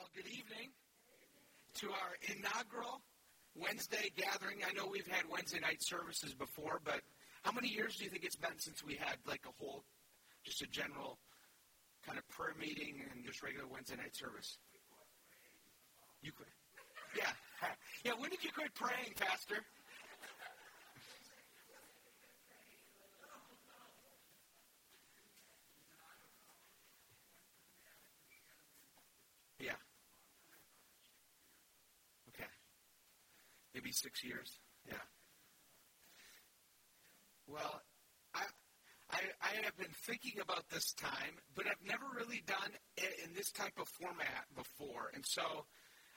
Well, 0.00 0.08
good 0.16 0.32
evening 0.32 0.72
to 1.74 1.88
our 1.92 2.16
inaugural 2.32 3.02
Wednesday 3.54 4.08
gathering. 4.16 4.64
I 4.66 4.72
know 4.72 4.88
we've 4.88 5.06
had 5.06 5.28
Wednesday 5.28 5.60
night 5.60 5.82
services 5.84 6.32
before, 6.32 6.80
but 6.82 7.02
how 7.42 7.52
many 7.52 7.68
years 7.68 7.96
do 7.96 8.04
you 8.04 8.10
think 8.10 8.24
it's 8.24 8.34
been 8.34 8.56
since 8.56 8.82
we 8.82 8.94
had 8.94 9.16
like 9.28 9.44
a 9.44 9.52
whole, 9.62 9.84
just 10.42 10.62
a 10.62 10.66
general 10.68 11.18
kind 12.06 12.16
of 12.16 12.26
prayer 12.30 12.54
meeting 12.58 13.02
and 13.12 13.26
just 13.26 13.42
regular 13.42 13.68
Wednesday 13.68 13.96
night 13.96 14.16
service? 14.16 14.56
You 16.22 16.32
quit. 16.32 16.48
Yeah. 17.14 17.32
Yeah, 18.02 18.12
when 18.16 18.30
did 18.30 18.42
you 18.42 18.50
quit 18.56 18.72
praying, 18.72 19.12
Pastor? 19.20 19.56
Yeah. 29.58 29.76
Okay. 32.30 32.48
Maybe 33.90 33.96
six 33.96 34.22
years. 34.22 34.60
Yeah. 34.86 35.02
Well, 37.48 37.82
I, 38.32 38.42
I, 39.10 39.18
I 39.42 39.64
have 39.64 39.76
been 39.76 39.94
thinking 40.06 40.40
about 40.40 40.68
this 40.70 40.92
time, 40.92 41.34
but 41.56 41.66
I've 41.66 41.84
never 41.84 42.04
really 42.16 42.44
done 42.46 42.70
it 42.96 43.26
in 43.26 43.34
this 43.34 43.50
type 43.50 43.72
of 43.80 43.88
format 43.88 44.46
before, 44.54 45.10
and 45.12 45.26
so 45.26 45.42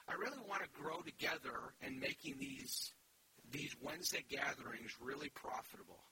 I 0.07 0.13
really 0.13 0.37
want 0.47 0.61
to 0.61 0.69
grow 0.69 1.01
together 1.01 1.73
in 1.81 1.99
making 1.99 2.37
these 2.37 2.93
these 3.49 3.75
Wednesday 3.81 4.23
gatherings 4.29 4.93
really 5.01 5.29
profitable. 5.33 6.03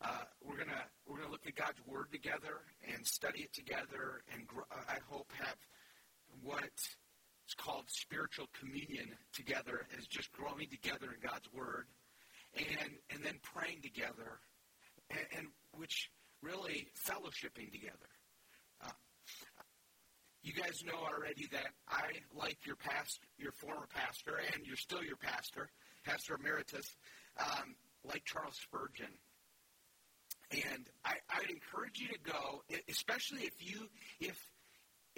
Uh, 0.00 0.24
we're 0.42 0.56
gonna 0.56 0.84
we're 1.06 1.18
gonna 1.18 1.30
look 1.30 1.46
at 1.46 1.54
God's 1.54 1.84
Word 1.86 2.06
together 2.10 2.64
and 2.94 3.06
study 3.06 3.40
it 3.40 3.52
together, 3.52 4.24
and 4.32 4.46
grow, 4.46 4.64
I 4.72 4.96
hope 5.10 5.30
have 5.38 5.58
what 6.42 6.72
is 7.48 7.54
called 7.54 7.84
spiritual 7.88 8.46
communion 8.60 9.08
together 9.32 9.86
is 9.98 10.06
just 10.06 10.30
growing 10.32 10.68
together 10.68 11.08
in 11.14 11.28
God's 11.28 11.48
Word, 11.52 11.86
and 12.56 12.90
and 13.10 13.24
then 13.24 13.38
praying 13.42 13.80
together, 13.82 14.40
and, 15.10 15.26
and 15.36 15.46
which 15.72 16.10
really 16.42 16.88
fellowshipping 17.06 17.72
together. 17.72 18.10
Uh, 18.84 18.90
you 20.42 20.52
guys 20.52 20.84
know 20.84 20.98
already 20.98 21.48
that 21.52 21.72
I 21.88 22.20
like 22.36 22.58
your 22.66 22.76
past, 22.76 23.20
your 23.38 23.52
former 23.52 23.88
pastor, 23.94 24.40
and 24.52 24.66
you're 24.66 24.76
still 24.76 25.02
your 25.02 25.16
pastor, 25.16 25.70
Pastor 26.04 26.36
Emeritus, 26.38 26.96
um, 27.38 27.74
like 28.04 28.24
Charles 28.24 28.58
Spurgeon. 28.62 29.12
And 30.50 30.88
I, 31.04 31.16
I'd 31.28 31.50
encourage 31.50 31.98
you 31.98 32.08
to 32.08 32.18
go, 32.30 32.62
especially 32.88 33.42
if 33.42 33.54
you, 33.58 33.88
if 34.20 34.38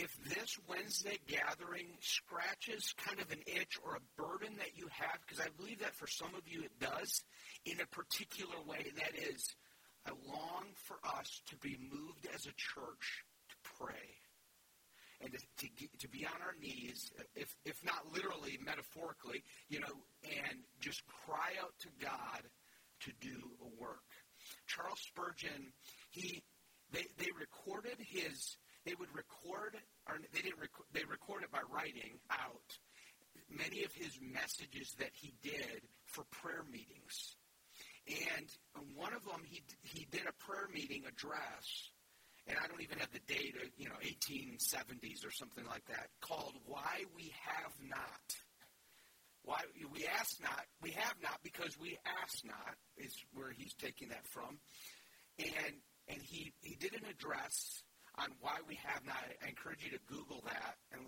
if 0.01 0.17
this 0.25 0.57
Wednesday 0.67 1.19
gathering 1.29 1.89
scratches 2.01 2.95
kind 2.97 3.21
of 3.21 3.31
an 3.31 3.41
itch 3.47 3.77
or 3.85 3.97
a 3.97 4.07
burden 4.17 4.57
that 4.57 4.73
you 4.75 4.89
have, 4.89 5.21
because 5.21 5.45
I 5.45 5.49
believe 5.59 5.81
that 5.81 5.95
for 5.95 6.07
some 6.07 6.35
of 6.35 6.49
you 6.49 6.63
it 6.63 6.73
does, 6.81 7.23
in 7.67 7.81
a 7.81 7.87
particular 7.87 8.57
way, 8.67 8.87
that 8.97 9.13
is, 9.19 9.55
I 10.07 10.13
long 10.27 10.73
for 10.89 10.97
us 11.05 11.43
to 11.51 11.57
be 11.57 11.77
moved 11.93 12.27
as 12.35 12.47
a 12.47 12.57
church 12.57 13.25
to 13.51 13.57
pray 13.77 14.09
and 15.21 15.33
to, 15.33 15.39
to, 15.39 15.89
to 15.99 16.09
be 16.09 16.25
on 16.25 16.41
our 16.41 16.57
knees, 16.59 17.13
if, 17.35 17.55
if 17.67 17.77
not 17.85 18.01
literally, 18.11 18.59
metaphorically, 18.65 19.43
you 19.69 19.81
know, 19.81 20.01
and 20.25 20.61
just 20.81 21.03
cry 21.27 21.53
out 21.63 21.75
to 21.81 21.89
God 22.01 22.41
to 23.01 23.13
do 23.21 23.37
a 23.61 23.69
work. 23.81 24.09
Charles 24.67 25.01
Spurgeon, 25.01 25.73
he, 26.09 26.43
they, 26.91 27.05
they 27.19 27.29
recorded 27.39 27.99
his 27.99 28.57
they 28.91 28.99
would 28.99 29.15
record, 29.15 29.79
or 30.09 30.19
they 30.35 30.43
didn't 30.43 30.59
record, 30.59 30.87
they 30.93 31.07
recorded 31.07 31.49
by 31.53 31.63
writing 31.71 32.19
out 32.27 32.75
many 33.47 33.85
of 33.85 33.95
his 33.95 34.19
messages 34.19 34.91
that 34.99 35.15
he 35.15 35.33
did 35.43 35.87
for 36.07 36.25
prayer 36.43 36.65
meetings. 36.67 37.39
And 38.35 38.51
one 38.97 39.15
of 39.15 39.23
them, 39.23 39.47
he, 39.47 39.63
he 39.83 40.09
did 40.11 40.27
a 40.27 40.35
prayer 40.43 40.67
meeting 40.75 41.05
address, 41.07 41.95
and 42.49 42.59
I 42.59 42.67
don't 42.67 42.83
even 42.83 42.99
have 42.99 43.13
the 43.13 43.23
date, 43.33 43.55
uh, 43.63 43.69
you 43.79 43.87
know, 43.87 43.95
1870s 44.03 45.23
or 45.23 45.31
something 45.31 45.65
like 45.71 45.87
that, 45.87 46.11
called 46.21 46.59
Why 46.67 47.07
We 47.15 47.33
Have 47.47 47.73
Not. 47.87 48.27
Why 49.43 49.61
we 49.95 50.05
ask 50.19 50.37
not, 50.43 50.67
we 50.83 50.91
have 50.91 51.15
not 51.23 51.39
because 51.43 51.79
we 51.81 51.97
ask 52.23 52.45
not 52.45 52.75
is 52.99 53.17
where 53.33 53.51
he's 53.57 53.73
taking 53.73 54.09
that 54.09 54.27
from. 54.27 54.59
And 55.39 55.81
and 56.09 56.21
he, 56.23 56.53
he 56.61 56.75
did 56.75 56.93
an 56.93 57.09
address 57.09 57.83
on 58.21 58.31
why 58.41 58.57
we 58.69 58.77
have 58.85 59.05
not. 59.07 59.17
I 59.43 59.49
encourage 59.49 59.85
you 59.85 59.91
to 59.93 60.03
Google 60.07 60.43
that, 60.45 60.77
and, 60.93 61.03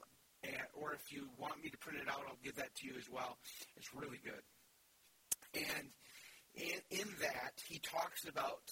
and 0.45 0.63
or 0.75 0.95
if 0.95 1.13
you 1.13 1.29
want 1.39 1.63
me 1.63 1.69
to 1.71 1.79
print 1.79 1.99
it 2.01 2.09
out, 2.09 2.25
I'll 2.29 2.41
give 2.43 2.57
that 2.57 2.75
to 2.77 2.87
you 2.87 2.95
as 2.99 3.09
well. 3.11 3.37
It's 3.77 3.95
really 3.95 4.21
good. 4.25 4.43
And 5.55 5.89
in, 6.55 6.81
in 6.91 7.09
that, 7.21 7.61
he 7.67 7.79
talks 7.79 8.27
about 8.27 8.63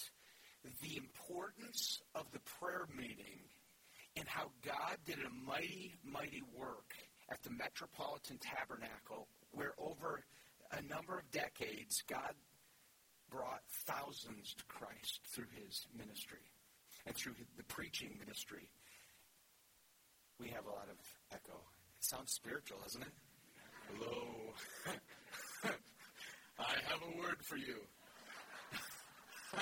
the 0.81 0.97
importance 0.97 2.01
of 2.15 2.25
the 2.31 2.39
prayer 2.59 2.87
meeting 2.95 3.45
and 4.17 4.27
how 4.27 4.51
God 4.65 4.97
did 5.05 5.19
a 5.19 5.29
mighty, 5.45 5.93
mighty 6.03 6.41
work 6.57 6.93
at 7.31 7.41
the 7.43 7.51
Metropolitan 7.51 8.37
Tabernacle, 8.37 9.27
where 9.51 9.73
over 9.77 10.23
a 10.71 10.81
number 10.81 11.17
of 11.17 11.31
decades, 11.31 12.03
God 12.07 12.33
brought 13.29 13.61
thousands 13.85 14.53
to 14.55 14.63
Christ 14.65 15.21
through 15.33 15.47
his 15.55 15.85
ministry 15.97 16.51
and 17.05 17.15
through 17.15 17.33
the 17.57 17.63
preaching 17.63 18.17
ministry. 18.19 18.69
We 20.39 20.47
have 20.49 20.65
a 20.65 20.69
lot 20.69 20.87
of 20.89 20.97
echo. 21.31 21.59
It 21.97 22.05
sounds 22.05 22.31
spiritual, 22.31 22.79
doesn't 22.83 23.01
it? 23.01 23.13
Hello. 23.93 24.53
I 26.59 26.73
have 26.89 27.01
a 27.01 27.17
word 27.17 27.37
for 27.41 27.57
you. 27.57 27.77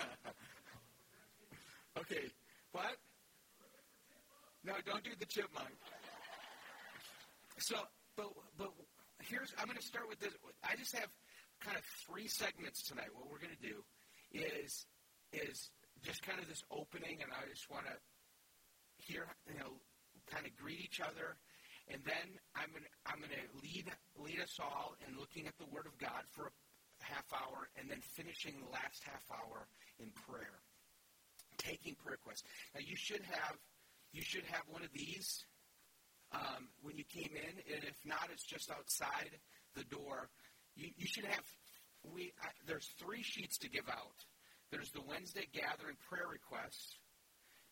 okay, 1.99 2.29
what? 2.71 2.97
No, 4.63 4.73
don't 4.85 5.03
do 5.03 5.11
the 5.19 5.25
chipmunk. 5.25 5.69
So, 7.59 7.75
but 8.15 8.27
but 8.57 8.71
here's 9.23 9.53
I'm 9.59 9.65
going 9.65 9.77
to 9.77 9.83
start 9.83 10.07
with 10.07 10.19
this. 10.19 10.33
I 10.63 10.75
just 10.75 10.95
have 10.95 11.09
kind 11.59 11.77
of 11.77 11.83
three 12.05 12.27
segments 12.27 12.83
tonight. 12.83 13.07
What 13.13 13.29
we're 13.31 13.39
going 13.39 13.55
to 13.55 13.67
do 13.67 13.83
is 14.31 14.85
is 15.33 15.71
just 16.03 16.21
kind 16.23 16.39
of 16.39 16.47
this 16.47 16.63
opening, 16.71 17.19
and 17.21 17.31
I 17.31 17.47
just 17.49 17.69
want 17.69 17.85
to 17.85 17.95
hear, 18.97 19.27
you 19.47 19.57
know, 19.59 19.79
kind 20.27 20.45
of 20.45 20.55
greet 20.55 20.79
each 20.79 20.99
other, 21.01 21.35
and 21.91 22.01
then 22.05 22.37
I'm 22.55 22.69
to 22.71 22.81
I'm 23.05 23.21
to 23.21 23.41
lead 23.61 23.89
lead 24.17 24.39
us 24.39 24.59
all 24.59 24.95
in 25.07 25.17
looking 25.17 25.47
at 25.47 25.57
the 25.57 25.65
Word 25.65 25.87
of 25.87 25.97
God 25.97 26.23
for 26.31 26.47
a 26.47 27.03
half 27.03 27.25
hour, 27.33 27.69
and 27.79 27.89
then 27.89 27.99
finishing 28.01 28.59
the 28.59 28.71
last 28.71 29.03
half 29.03 29.23
hour 29.31 29.67
in 29.99 30.11
prayer, 30.27 30.61
taking 31.57 31.95
prayer 31.95 32.17
requests. 32.21 32.43
Now 32.73 32.81
you 32.85 32.95
should 32.95 33.23
have 33.23 33.57
you 34.13 34.21
should 34.21 34.45
have 34.51 34.63
one 34.69 34.83
of 34.83 34.91
these 34.93 35.45
um, 36.31 36.69
when 36.81 36.97
you 36.97 37.03
came 37.05 37.31
in, 37.33 37.55
and 37.73 37.83
if 37.83 37.97
not, 38.05 38.29
it's 38.31 38.45
just 38.45 38.69
outside 38.69 39.31
the 39.75 39.83
door. 39.85 40.29
You, 40.75 40.89
you 40.97 41.07
should 41.07 41.25
have 41.25 41.43
we 42.13 42.31
I, 42.41 42.49
there's 42.67 42.93
three 42.99 43.23
sheets 43.23 43.57
to 43.59 43.69
give 43.69 43.89
out. 43.89 44.25
There's 44.71 44.91
the 44.91 45.01
Wednesday 45.01 45.47
gathering 45.51 45.97
prayer 46.07 46.27
requests. 46.29 46.97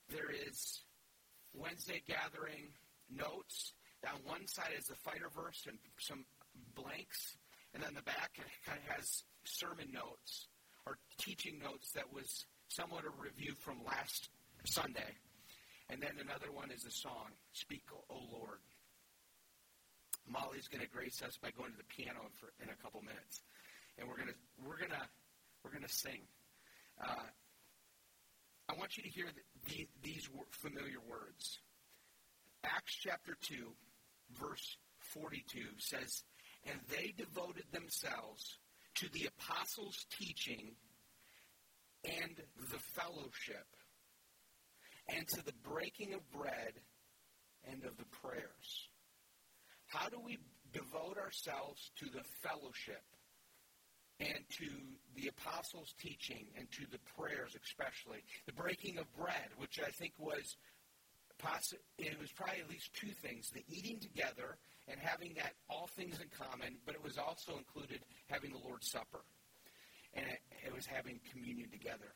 There 0.09 0.31
is 0.31 0.81
Wednesday 1.53 2.01
gathering 2.07 2.73
notes. 3.09 3.73
Down 4.03 4.19
one 4.25 4.47
side 4.47 4.73
is 4.77 4.85
the 4.85 4.95
fighter 4.95 5.29
verse 5.33 5.65
and 5.67 5.77
some 5.99 6.25
blanks, 6.75 7.37
and 7.73 7.81
then 7.81 7.93
the 7.93 8.03
back 8.03 8.37
kind 8.65 8.79
of 8.79 8.95
has 8.95 9.23
sermon 9.43 9.91
notes 9.91 10.47
or 10.85 10.97
teaching 11.17 11.59
notes 11.59 11.91
that 11.93 12.11
was 12.13 12.45
somewhat 12.67 13.05
a 13.05 13.21
review 13.21 13.53
from 13.61 13.83
last 13.85 14.29
Sunday. 14.65 15.17
And 15.89 16.01
then 16.01 16.17
another 16.19 16.51
one 16.51 16.71
is 16.71 16.85
a 16.85 16.91
song, 16.91 17.31
Speak, 17.53 17.83
O 17.93 18.19
Lord. 18.31 18.59
Molly's 20.27 20.67
going 20.67 20.83
to 20.83 20.89
grace 20.89 21.21
us 21.23 21.38
by 21.41 21.51
going 21.51 21.71
to 21.71 21.77
the 21.77 21.88
piano 21.88 22.27
for, 22.39 22.51
in 22.61 22.69
a 22.69 22.75
couple 22.83 23.01
minutes, 23.01 23.41
and 23.97 24.07
we're 24.07 24.17
going 24.17 24.27
to 24.27 24.39
we're 24.59 24.77
going 24.77 24.91
to 24.91 25.07
we're 25.63 25.71
going 25.71 25.88
to 25.88 25.93
sing. 25.93 26.27
Uh, 27.01 27.27
I 28.69 28.73
want 28.73 28.97
you 28.97 29.03
to 29.03 29.09
hear 29.09 29.27
the, 29.27 29.71
the, 29.71 29.88
these 30.03 30.29
familiar 30.51 30.99
words. 31.09 31.59
Acts 32.63 32.95
chapter 32.95 33.38
2, 33.41 33.55
verse 34.39 34.77
42 34.99 35.59
says, 35.77 36.23
And 36.65 36.79
they 36.89 37.13
devoted 37.17 37.65
themselves 37.71 38.57
to 38.95 39.09
the 39.11 39.27
apostles' 39.27 40.05
teaching 40.17 40.75
and 42.03 42.35
the 42.71 42.79
fellowship, 42.79 43.67
and 45.09 45.27
to 45.29 45.43
the 45.43 45.53
breaking 45.63 46.13
of 46.13 46.31
bread 46.31 46.73
and 47.69 47.83
of 47.83 47.97
the 47.97 48.05
prayers. 48.21 48.89
How 49.88 50.09
do 50.09 50.19
we 50.23 50.38
devote 50.73 51.17
ourselves 51.17 51.91
to 51.97 52.05
the 52.05 52.23
fellowship 52.41 53.03
and 54.19 54.39
to 54.57 54.69
the 55.15 55.27
apostles' 55.27 55.93
teaching 55.99 56.47
and 56.57 56.69
to 56.71 56.85
the 56.91 56.99
prayers, 57.17 57.55
especially. 57.63 58.23
The 58.45 58.53
breaking 58.53 58.97
of 58.97 59.05
bread, 59.15 59.49
which 59.57 59.79
I 59.79 59.89
think 59.91 60.13
was 60.17 60.57
possi- 61.41 61.81
it 61.97 62.19
was 62.19 62.31
probably 62.31 62.61
at 62.61 62.69
least 62.69 62.93
two 62.93 63.11
things 63.21 63.51
the 63.51 63.63
eating 63.69 63.99
together 63.99 64.57
and 64.87 64.99
having 64.99 65.33
that 65.35 65.53
all 65.69 65.87
things 65.95 66.19
in 66.19 66.27
common, 66.33 66.77
but 66.85 66.95
it 66.95 67.03
was 67.03 67.17
also 67.17 67.57
included 67.57 68.01
having 68.27 68.51
the 68.51 68.59
Lord's 68.59 68.89
Supper. 68.89 69.21
And 70.13 70.25
it, 70.25 70.39
it 70.65 70.73
was 70.73 70.85
having 70.85 71.19
communion 71.31 71.69
together. 71.69 72.15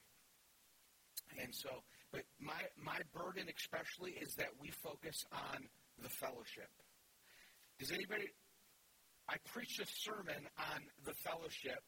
And 1.39 1.53
so, 1.53 1.69
but 2.11 2.23
my, 2.39 2.61
my 2.81 2.99
burden 3.13 3.45
especially 3.55 4.11
is 4.11 4.35
that 4.35 4.49
we 4.59 4.71
focus 4.71 5.25
on 5.31 5.67
the 6.01 6.09
fellowship. 6.09 6.69
Does 7.79 7.91
anybody, 7.91 8.25
I 9.31 9.39
preached 9.47 9.79
a 9.79 9.87
sermon 9.87 10.43
on 10.59 10.83
the 11.07 11.13
fellowship, 11.23 11.79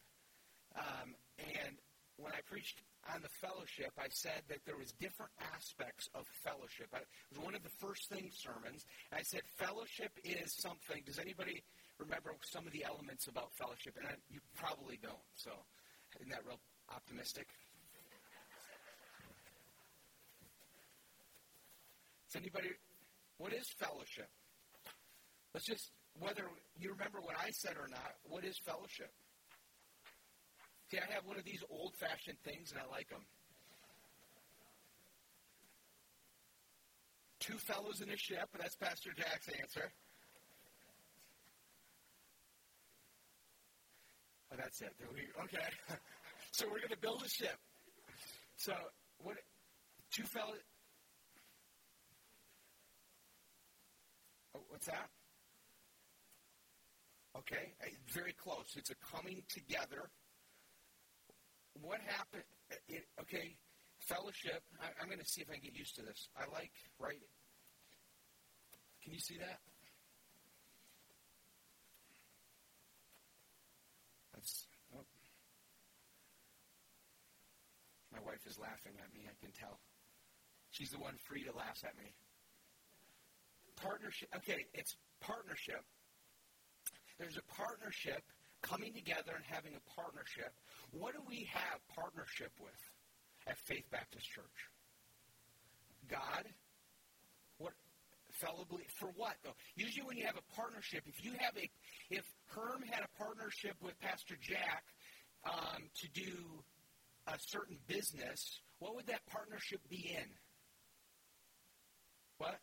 um, 0.80 1.12
and 1.36 1.76
when 2.16 2.32
I 2.32 2.40
preached 2.48 2.80
on 3.12 3.20
the 3.20 3.28
fellowship, 3.44 3.92
I 4.00 4.08
said 4.08 4.40
that 4.48 4.64
there 4.64 4.80
was 4.80 4.96
different 4.96 5.28
aspects 5.52 6.08
of 6.14 6.24
fellowship. 6.40 6.88
I, 6.96 7.04
it 7.04 7.36
was 7.36 7.44
one 7.44 7.54
of 7.54 7.60
the 7.60 7.74
first 7.84 8.08
things 8.08 8.40
sermons. 8.40 8.88
I 9.12 9.20
said 9.20 9.42
fellowship 9.60 10.08
is 10.24 10.56
something. 10.56 11.04
Does 11.04 11.18
anybody 11.18 11.60
remember 12.00 12.32
some 12.48 12.64
of 12.66 12.72
the 12.72 12.80
elements 12.80 13.28
about 13.28 13.52
fellowship? 13.60 13.92
And 14.00 14.08
I, 14.08 14.16
you 14.32 14.40
probably 14.56 14.98
don't. 15.04 15.28
So, 15.36 15.52
isn't 16.16 16.32
that 16.32 16.48
real 16.48 16.60
optimistic? 16.88 17.44
Does 22.32 22.40
anybody? 22.40 22.72
What 23.36 23.52
is 23.52 23.68
fellowship? 23.76 24.32
Let's 25.52 25.66
just 25.66 25.92
whether 26.18 26.44
you 26.78 26.90
remember 26.90 27.18
what 27.20 27.36
I 27.38 27.50
said 27.50 27.76
or 27.76 27.88
not. 27.88 28.14
What 28.24 28.44
is 28.44 28.58
fellowship? 28.58 29.10
See, 30.90 30.98
I 30.98 31.12
have 31.12 31.24
one 31.26 31.38
of 31.38 31.44
these 31.44 31.62
old 31.70 31.94
fashioned 31.96 32.38
things 32.44 32.72
and 32.72 32.80
I 32.80 32.90
like 32.90 33.08
them. 33.08 33.22
Two 37.40 37.58
fellows 37.58 38.00
in 38.00 38.10
a 38.10 38.16
ship, 38.16 38.48
that's 38.58 38.76
Pastor 38.76 39.10
Jack's 39.16 39.48
answer. 39.60 39.92
Oh, 44.52 44.56
that's 44.56 44.80
it. 44.80 44.92
Okay. 45.44 45.58
so 46.52 46.66
we're 46.66 46.78
going 46.78 46.88
to 46.90 46.98
build 46.98 47.22
a 47.24 47.28
ship. 47.28 47.58
So, 48.56 48.72
what? 49.18 49.36
Two 50.12 50.22
fellows. 50.22 50.60
Oh, 54.54 54.60
what's 54.68 54.86
that? 54.86 55.08
Okay, 57.36 57.74
very 58.12 58.32
close. 58.32 58.76
It's 58.76 58.90
a 58.90 58.94
coming 59.12 59.42
together 59.48 60.10
what 61.80 62.00
happened? 62.06 62.44
It, 62.88 63.06
okay, 63.20 63.56
fellowship. 63.98 64.62
I, 64.80 64.86
I'm 65.00 65.08
going 65.08 65.18
to 65.18 65.26
see 65.26 65.40
if 65.40 65.50
I 65.50 65.54
can 65.54 65.62
get 65.62 65.74
used 65.74 65.96
to 65.96 66.02
this. 66.02 66.28
I 66.36 66.46
like 66.52 66.70
writing. 66.98 67.30
Can 69.02 69.12
you 69.12 69.18
see 69.18 69.36
that? 69.38 69.58
That's. 74.34 74.66
Oh. 74.94 75.04
My 78.12 78.20
wife 78.24 78.46
is 78.46 78.58
laughing 78.58 78.94
at 79.02 79.12
me. 79.12 79.26
I 79.26 79.34
can 79.40 79.52
tell. 79.52 79.80
She's 80.70 80.90
the 80.90 80.98
one 80.98 81.14
free 81.28 81.44
to 81.44 81.56
laugh 81.56 81.82
at 81.84 81.96
me. 81.98 82.14
Partnership. 83.76 84.28
Okay, 84.36 84.66
it's 84.74 84.96
partnership. 85.20 85.82
There's 87.18 87.36
a 87.36 87.46
partnership 87.52 88.22
coming 88.62 88.92
together 88.92 89.32
and 89.36 89.44
having 89.44 89.72
a 89.76 89.84
partnership. 90.00 90.52
What 90.90 91.12
do 91.14 91.20
we 91.28 91.48
have 91.52 91.78
partnership 91.94 92.50
with 92.60 92.80
at 93.46 93.58
Faith 93.58 93.84
Baptist 93.90 94.28
Church? 94.30 94.60
God. 96.10 96.44
What 97.58 97.72
fellowly 98.32 98.84
for 98.98 99.08
what 99.16 99.36
though? 99.44 99.54
Usually 99.76 100.06
when 100.06 100.16
you 100.16 100.26
have 100.26 100.36
a 100.36 100.54
partnership, 100.54 101.04
if 101.06 101.24
you 101.24 101.32
have 101.38 101.56
a 101.56 101.70
if 102.10 102.24
Herm 102.46 102.82
had 102.90 103.04
a 103.04 103.18
partnership 103.18 103.76
with 103.80 103.98
Pastor 104.00 104.36
Jack 104.40 104.84
um, 105.44 105.84
to 106.00 106.08
do 106.08 106.32
a 107.26 107.38
certain 107.38 107.78
business, 107.86 108.60
what 108.78 108.94
would 108.96 109.06
that 109.06 109.24
partnership 109.26 109.80
be 109.88 110.14
in? 110.16 110.28
What? 112.38 112.58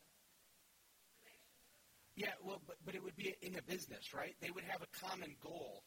Yeah, 2.16 2.36
well, 2.44 2.62
but, 2.68 2.76
but 2.86 2.96
it 2.96 3.04
would 3.04 3.16
be 3.16 3.36
in 3.42 3.56
a 3.56 3.64
business, 3.64 4.14
right? 4.14 4.36
They 4.42 4.52
would 4.52 4.68
have 4.68 4.84
a 4.84 4.92
common 5.00 5.36
goal. 5.40 5.84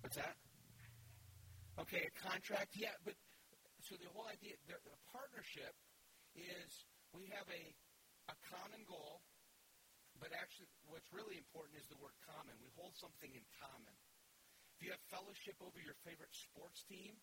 What's 0.00 0.16
that? 0.16 0.38
Okay, 1.82 2.06
a 2.06 2.12
contract, 2.22 2.72
yeah, 2.78 2.94
but 3.04 3.18
so 3.82 3.98
the 3.98 4.08
whole 4.14 4.30
idea, 4.30 4.54
the, 4.70 4.78
the 4.86 4.96
partnership 5.12 5.74
is 6.34 6.86
we 7.12 7.26
have 7.34 7.44
a, 7.50 7.64
a 8.32 8.36
common 8.48 8.86
goal, 8.86 9.20
but 10.22 10.30
actually 10.32 10.70
what's 10.88 11.10
really 11.12 11.36
important 11.36 11.76
is 11.76 11.84
the 11.90 11.98
word 12.00 12.16
common. 12.24 12.54
We 12.62 12.70
hold 12.78 12.96
something 12.96 13.28
in 13.28 13.44
common. 13.60 13.92
If 14.78 14.86
you 14.86 14.94
have 14.94 15.02
fellowship 15.12 15.58
over 15.60 15.76
your 15.82 15.98
favorite 16.06 16.32
sports 16.32 16.86
team 16.86 17.18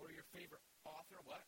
or 0.00 0.10
your 0.10 0.26
favorite 0.34 0.64
author, 0.82 1.20
what? 1.28 1.44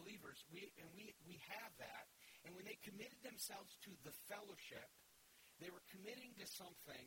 Believers, 0.00 0.40
we 0.48 0.72
and 0.80 0.88
we 0.96 1.12
we 1.28 1.36
have 1.52 1.72
that. 1.76 2.08
And 2.48 2.56
when 2.56 2.64
they 2.64 2.80
committed 2.80 3.20
themselves 3.20 3.76
to 3.84 3.92
the 4.00 4.16
fellowship, 4.32 4.88
they 5.60 5.68
were 5.68 5.84
committing 5.92 6.32
to 6.40 6.46
something 6.48 7.06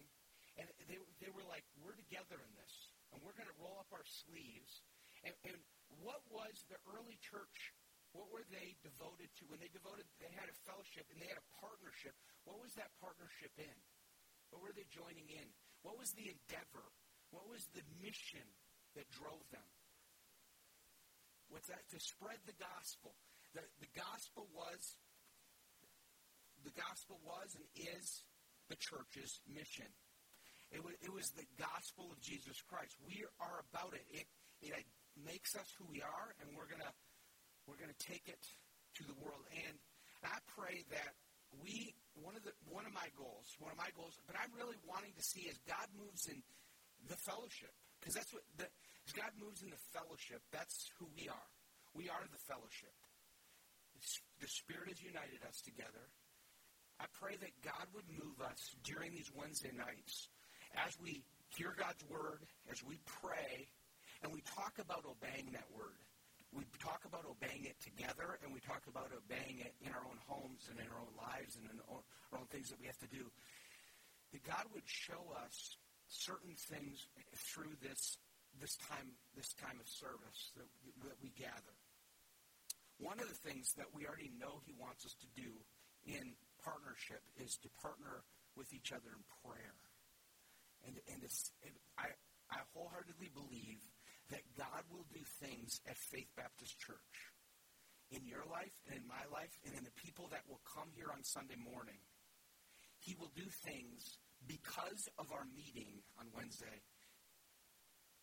and 0.58 0.70
they, 0.86 1.02
they 1.18 1.32
were 1.34 1.46
like, 1.50 1.66
we're 1.82 1.98
together 1.98 2.38
in 2.38 2.54
this, 2.54 2.94
and 3.10 3.18
we're 3.26 3.34
going 3.34 3.50
to 3.50 3.58
roll 3.58 3.82
up 3.82 3.90
our 3.90 4.06
sleeves. 4.06 4.86
And, 5.26 5.34
and 5.50 5.58
what 6.02 6.22
was 6.30 6.62
the 6.70 6.78
early 6.94 7.18
church? 7.26 7.74
What 8.14 8.30
were 8.30 8.46
they 8.54 8.78
devoted 8.86 9.34
to? 9.42 9.50
When 9.50 9.58
they 9.58 9.74
devoted, 9.74 10.06
they 10.22 10.30
had 10.38 10.46
a 10.46 10.58
fellowship 10.70 11.10
and 11.10 11.18
they 11.18 11.26
had 11.26 11.42
a 11.42 11.50
partnership. 11.58 12.14
What 12.46 12.62
was 12.62 12.78
that 12.78 12.94
partnership 13.02 13.50
in? 13.58 13.78
What 14.54 14.62
were 14.62 14.76
they 14.78 14.86
joining 14.94 15.26
in? 15.34 15.50
What 15.82 15.98
was 15.98 16.14
the 16.14 16.30
endeavor? 16.30 16.86
What 17.34 17.50
was 17.50 17.66
the 17.74 17.82
mission 17.98 18.46
that 18.94 19.10
drove 19.10 19.42
them? 19.50 19.66
That? 21.54 21.86
To 21.96 22.00
spread 22.02 22.42
the 22.44 22.58
gospel. 22.60 23.16
The, 23.56 23.62
the 23.80 23.88
gospel 23.96 24.50
was, 24.52 24.98
the 26.66 26.74
gospel 26.74 27.22
was 27.24 27.56
and 27.56 27.64
is 27.78 28.26
the 28.68 28.76
church's 28.76 29.40
mission. 29.48 29.88
It 30.74 30.84
was, 30.84 30.98
it 31.00 31.14
was 31.14 31.30
the 31.38 31.46
gospel 31.56 32.10
of 32.12 32.20
Jesus 32.20 32.58
Christ. 32.66 32.98
We 33.06 33.24
are 33.40 33.64
about 33.70 33.94
it. 33.94 34.04
It, 34.12 34.28
it 34.60 34.86
makes 35.14 35.56
us 35.56 35.70
who 35.78 35.86
we 35.88 36.02
are, 36.02 36.34
and 36.42 36.52
we're 36.58 36.68
gonna 36.68 36.92
we're 37.70 37.80
gonna 37.80 37.96
take 38.02 38.26
it 38.26 38.44
to 39.00 39.04
the 39.06 39.16
world. 39.22 39.46
And 39.54 39.78
I 40.26 40.42
pray 40.58 40.84
that 40.90 41.14
we 41.62 41.94
one 42.18 42.36
of 42.36 42.44
the 42.44 42.52
one 42.66 42.90
of 42.90 42.94
my 42.98 43.08
goals, 43.14 43.54
one 43.62 43.72
of 43.72 43.78
my 43.78 43.94
goals, 43.94 44.18
but 44.26 44.36
I'm 44.36 44.52
really 44.58 44.82
wanting 44.84 45.14
to 45.16 45.24
see 45.24 45.46
as 45.48 45.56
God 45.64 45.86
moves 45.94 46.26
in 46.26 46.42
the 47.08 47.20
fellowship, 47.24 47.72
because 48.02 48.18
that's 48.18 48.34
what 48.34 48.44
the, 48.58 48.66
as 49.08 49.14
God 49.14 49.32
moves 49.40 49.62
in 49.62 49.70
the 49.70 49.84
fellowship. 49.92 50.42
That's 50.52 50.92
who 51.00 51.08
we 51.16 51.28
are. 51.28 51.50
We 51.94 52.10
are 52.10 52.24
the 52.32 52.44
fellowship. 52.48 52.94
The 54.42 54.48
Spirit 54.50 54.90
has 54.90 55.02
united 55.02 55.40
us 55.48 55.62
together. 55.62 56.12
I 57.00 57.06
pray 57.20 57.36
that 57.40 57.54
God 57.64 57.88
would 57.96 58.08
move 58.10 58.40
us 58.44 58.76
during 58.84 59.12
these 59.12 59.32
Wednesday 59.34 59.72
nights 59.76 60.28
as 60.76 60.98
we 61.00 61.24
hear 61.56 61.76
God's 61.78 62.04
word, 62.10 62.44
as 62.72 62.84
we 62.84 63.00
pray, 63.22 63.70
and 64.24 64.32
we 64.32 64.42
talk 64.42 64.80
about 64.80 65.06
obeying 65.06 65.52
that 65.54 65.68
word. 65.76 66.00
We 66.54 66.66
talk 66.78 67.02
about 67.06 67.26
obeying 67.26 67.66
it 67.66 67.78
together, 67.82 68.38
and 68.44 68.54
we 68.54 68.62
talk 68.62 68.86
about 68.86 69.10
obeying 69.10 69.60
it 69.60 69.74
in 69.82 69.90
our 69.90 70.06
own 70.06 70.22
homes 70.30 70.70
and 70.70 70.78
in 70.78 70.86
our 70.86 71.02
own 71.02 71.14
lives 71.18 71.58
and 71.58 71.66
in 71.66 71.82
our 71.90 72.06
own 72.38 72.46
things 72.54 72.70
that 72.70 72.80
we 72.80 72.86
have 72.86 73.00
to 73.02 73.10
do. 73.10 73.26
That 74.32 74.46
God 74.46 74.66
would 74.74 74.86
show 74.86 75.34
us 75.34 75.78
certain 76.08 76.54
things 76.70 77.10
through 77.34 77.74
this 77.82 78.18
this 78.62 78.76
time 78.90 79.18
this 79.36 79.54
time 79.58 79.78
of 79.82 79.88
service 79.88 80.54
that, 80.58 80.70
that 81.06 81.18
we 81.22 81.34
gather. 81.34 81.78
One 83.02 83.20
of 83.20 83.28
the 83.28 83.42
things 83.42 83.74
that 83.78 83.90
we 83.92 84.06
already 84.06 84.32
know 84.38 84.62
He 84.66 84.74
wants 84.78 85.06
us 85.06 85.16
to 85.22 85.30
do 85.34 85.50
in 86.06 86.38
partnership 86.62 87.24
is 87.42 87.58
to 87.66 87.70
partner 87.82 88.24
with 88.56 88.72
each 88.72 88.94
other 88.94 89.10
in 89.12 89.24
prayer. 89.42 89.76
And, 90.86 90.96
and, 91.10 91.22
and 91.24 91.76
I, 91.98 92.14
I 92.52 92.60
wholeheartedly 92.76 93.32
believe 93.34 93.82
that 94.30 94.44
God 94.56 94.84
will 94.92 95.08
do 95.12 95.20
things 95.42 95.82
at 95.88 95.98
Faith 95.98 96.30
Baptist 96.38 96.80
Church 96.80 97.16
in 98.12 98.28
your 98.28 98.46
life 98.52 98.76
and 98.88 99.02
in 99.02 99.08
my 99.08 99.24
life 99.34 99.52
and 99.66 99.74
in 99.74 99.84
the 99.84 99.98
people 100.00 100.30
that 100.32 100.46
will 100.48 100.62
come 100.64 100.92
here 100.94 101.10
on 101.12 101.24
Sunday 101.24 101.58
morning. 101.58 102.00
He 103.00 103.16
will 103.20 103.32
do 103.36 103.48
things 103.68 104.22
because 104.48 105.10
of 105.18 105.32
our 105.32 105.48
meeting 105.56 106.04
on 106.20 106.28
Wednesday 106.36 106.84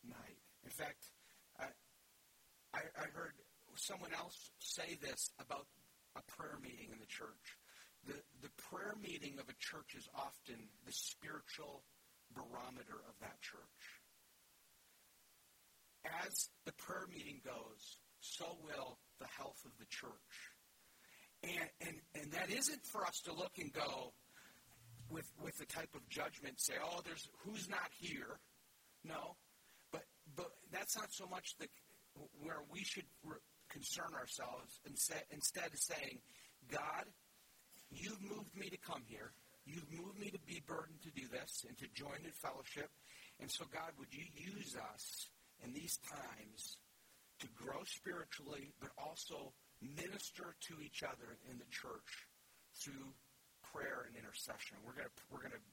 night. 0.07 0.41
In 0.65 0.71
fact, 0.71 1.11
I, 1.59 1.67
I, 2.75 2.81
I 2.97 3.07
heard 3.13 3.35
someone 3.77 4.13
else 4.17 4.51
say 4.59 4.99
this 5.01 5.31
about 5.41 5.67
a 6.17 6.23
prayer 6.27 6.59
meeting 6.63 6.89
in 6.93 6.99
the 6.99 7.07
church. 7.07 7.57
The, 8.07 8.15
the 8.43 8.51
prayer 8.57 8.95
meeting 9.01 9.39
of 9.39 9.49
a 9.49 9.57
church 9.59 9.95
is 9.97 10.09
often 10.15 10.57
the 10.87 10.93
spiritual 10.93 11.85
barometer 12.35 13.01
of 13.09 13.15
that 13.21 13.41
church. 13.41 13.83
As 16.25 16.49
the 16.65 16.73
prayer 16.73 17.07
meeting 17.11 17.41
goes, 17.45 17.99
so 18.21 18.57
will 18.65 18.99
the 19.19 19.29
health 19.37 19.61
of 19.65 19.73
the 19.79 19.87
church. 19.87 20.33
And, 21.43 21.69
and, 21.81 21.97
and 22.15 22.33
that 22.33 22.51
isn't 22.51 22.87
for 22.87 23.05
us 23.05 23.21
to 23.25 23.33
look 23.33 23.53
and 23.59 23.73
go 23.73 24.13
with, 25.11 25.31
with 25.43 25.59
the 25.59 25.67
type 25.67 25.95
of 25.95 26.09
judgment, 26.09 26.61
say, 26.61 26.75
oh, 26.83 27.01
there's 27.05 27.29
who's 27.45 27.69
not 27.69 27.91
here. 27.99 28.41
No. 29.05 29.37
But, 30.37 30.51
that's 30.73 30.97
not 30.97 31.13
so 31.13 31.27
much 31.27 31.57
the, 31.59 31.67
where 32.41 32.63
we 32.71 32.85
should 32.85 33.07
concern 33.69 34.15
ourselves 34.15 34.79
instead, 34.87 35.23
instead 35.31 35.67
of 35.67 35.79
saying, 35.79 36.19
God, 36.71 37.07
you've 37.91 38.23
moved 38.23 38.55
me 38.55 38.71
to 38.71 38.79
come 38.79 39.03
here. 39.07 39.33
You've 39.67 39.91
moved 39.91 40.19
me 40.19 40.31
to 40.31 40.39
be 40.47 40.63
burdened 40.67 41.03
to 41.03 41.11
do 41.11 41.27
this 41.31 41.65
and 41.69 41.77
to 41.79 41.87
join 41.95 42.23
in 42.25 42.33
fellowship. 42.43 42.89
And 43.41 43.51
so, 43.51 43.65
God, 43.73 43.91
would 43.99 44.13
you 44.15 44.25
use 44.35 44.77
us 44.95 45.29
in 45.65 45.73
these 45.73 45.99
times 46.07 46.79
to 47.41 47.49
grow 47.57 47.83
spiritually, 47.85 48.73
but 48.81 48.91
also 48.99 49.53
minister 49.81 50.57
to 50.69 50.75
each 50.85 51.03
other 51.03 51.41
in 51.49 51.57
the 51.57 51.69
church 51.73 52.29
through 52.77 53.17
prayer 53.73 54.05
and 54.07 54.17
intercession. 54.17 54.77
We're 54.85 54.97
going 54.97 55.09
to 55.09 55.17
we're 55.33 55.41
going 55.41 55.57
to 55.57 55.65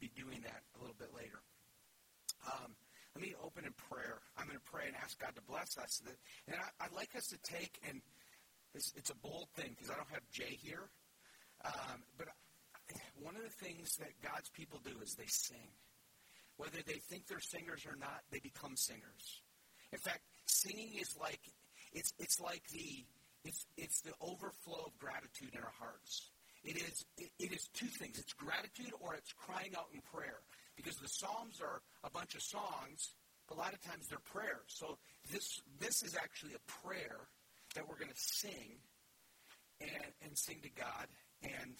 be 0.00 0.10
doing 0.18 0.42
that 0.42 0.62
a 0.74 0.78
little 0.82 0.98
bit 0.98 1.14
later. 1.14 1.38
Um, 2.44 2.74
in 3.64 3.72
prayer. 3.90 4.20
I'm 4.36 4.46
going 4.46 4.58
to 4.58 4.70
pray 4.70 4.86
and 4.86 4.96
ask 4.96 5.18
God 5.20 5.34
to 5.36 5.42
bless 5.42 5.76
us. 5.78 6.02
And 6.46 6.56
I, 6.56 6.84
would 6.86 6.96
like 6.96 7.16
us 7.16 7.26
to 7.28 7.38
take 7.42 7.80
and 7.88 8.00
it's, 8.74 8.92
it's 8.96 9.10
a 9.10 9.16
bold 9.16 9.48
thing 9.54 9.70
because 9.70 9.90
I 9.90 9.94
don't 9.94 10.10
have 10.10 10.26
Jay 10.32 10.58
here, 10.60 10.90
um, 11.64 12.02
but 12.18 12.28
one 13.22 13.36
of 13.36 13.42
the 13.42 13.64
things 13.64 13.96
that 13.96 14.10
God's 14.20 14.50
people 14.50 14.80
do 14.84 14.92
is 15.02 15.14
they 15.14 15.30
sing. 15.30 15.72
Whether 16.56 16.78
they 16.86 17.00
think 17.08 17.26
they're 17.26 17.40
singers 17.40 17.86
or 17.86 17.96
not, 17.96 18.22
they 18.30 18.38
become 18.38 18.76
singers. 18.76 19.42
In 19.92 19.98
fact, 19.98 20.20
singing 20.46 20.94
is 21.00 21.16
like 21.20 21.40
it's 21.92 22.12
it's 22.18 22.40
like 22.40 22.62
the 22.72 23.04
it's 23.44 23.66
it's 23.76 24.00
the 24.02 24.12
overflow 24.20 24.86
of 24.86 24.98
gratitude 24.98 25.54
in 25.54 25.60
our 25.60 25.74
hearts. 25.78 26.30
It 26.62 26.76
is 26.76 27.04
it, 27.18 27.30
it 27.38 27.52
is 27.52 27.68
two 27.74 27.86
things. 27.86 28.18
It's 28.18 28.32
gratitude 28.32 28.92
or 29.00 29.14
it's 29.14 29.32
crying 29.32 29.72
out 29.76 29.86
in 29.94 30.00
prayer. 30.12 30.42
Because 30.76 30.96
the 30.96 31.08
Psalms 31.08 31.60
are 31.60 31.82
a 32.02 32.10
bunch 32.10 32.34
of 32.34 32.42
songs, 32.42 33.14
a 33.50 33.54
lot 33.54 33.72
of 33.72 33.80
times 33.82 34.08
they're 34.08 34.18
prayers. 34.32 34.68
So 34.68 34.98
this 35.30 35.60
this 35.80 36.02
is 36.02 36.16
actually 36.16 36.54
a 36.54 36.86
prayer 36.86 37.28
that 37.74 37.88
we're 37.88 37.98
going 37.98 38.12
to 38.12 38.16
sing 38.16 38.78
and 39.80 40.12
and 40.22 40.36
sing 40.36 40.60
to 40.62 40.70
God 40.70 41.06
and 41.42 41.76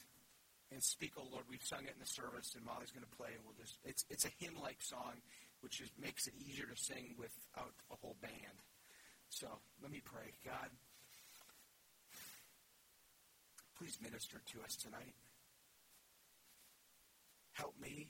and 0.73 0.83
speak, 0.83 1.13
oh 1.17 1.27
Lord, 1.31 1.45
we've 1.49 1.63
sung 1.63 1.85
it 1.85 1.95
in 1.95 2.01
the 2.01 2.07
service, 2.07 2.55
and 2.57 2.65
Molly's 2.65 2.91
going 2.91 3.07
to 3.07 3.17
play, 3.17 3.31
and 3.31 3.41
we'll 3.45 3.55
just, 3.55 3.79
it's, 3.85 4.05
it's 4.11 4.25
a 4.25 4.33
hymn 4.43 4.59
like 4.61 4.83
song, 4.83 5.23
which 5.61 5.81
is, 5.81 5.89
makes 6.03 6.27
it 6.27 6.35
easier 6.35 6.67
to 6.67 6.77
sing 6.77 7.15
without 7.17 7.75
a 7.93 7.97
whole 8.03 8.17
band. 8.21 8.59
So 9.29 9.47
let 9.81 9.93
me 9.93 10.03
pray. 10.05 10.35
God, 10.45 10.71
please 13.79 13.99
minister 14.03 14.41
to 14.53 14.65
us 14.65 14.75
tonight. 14.75 15.15
Help 17.53 17.75
me. 17.81 18.09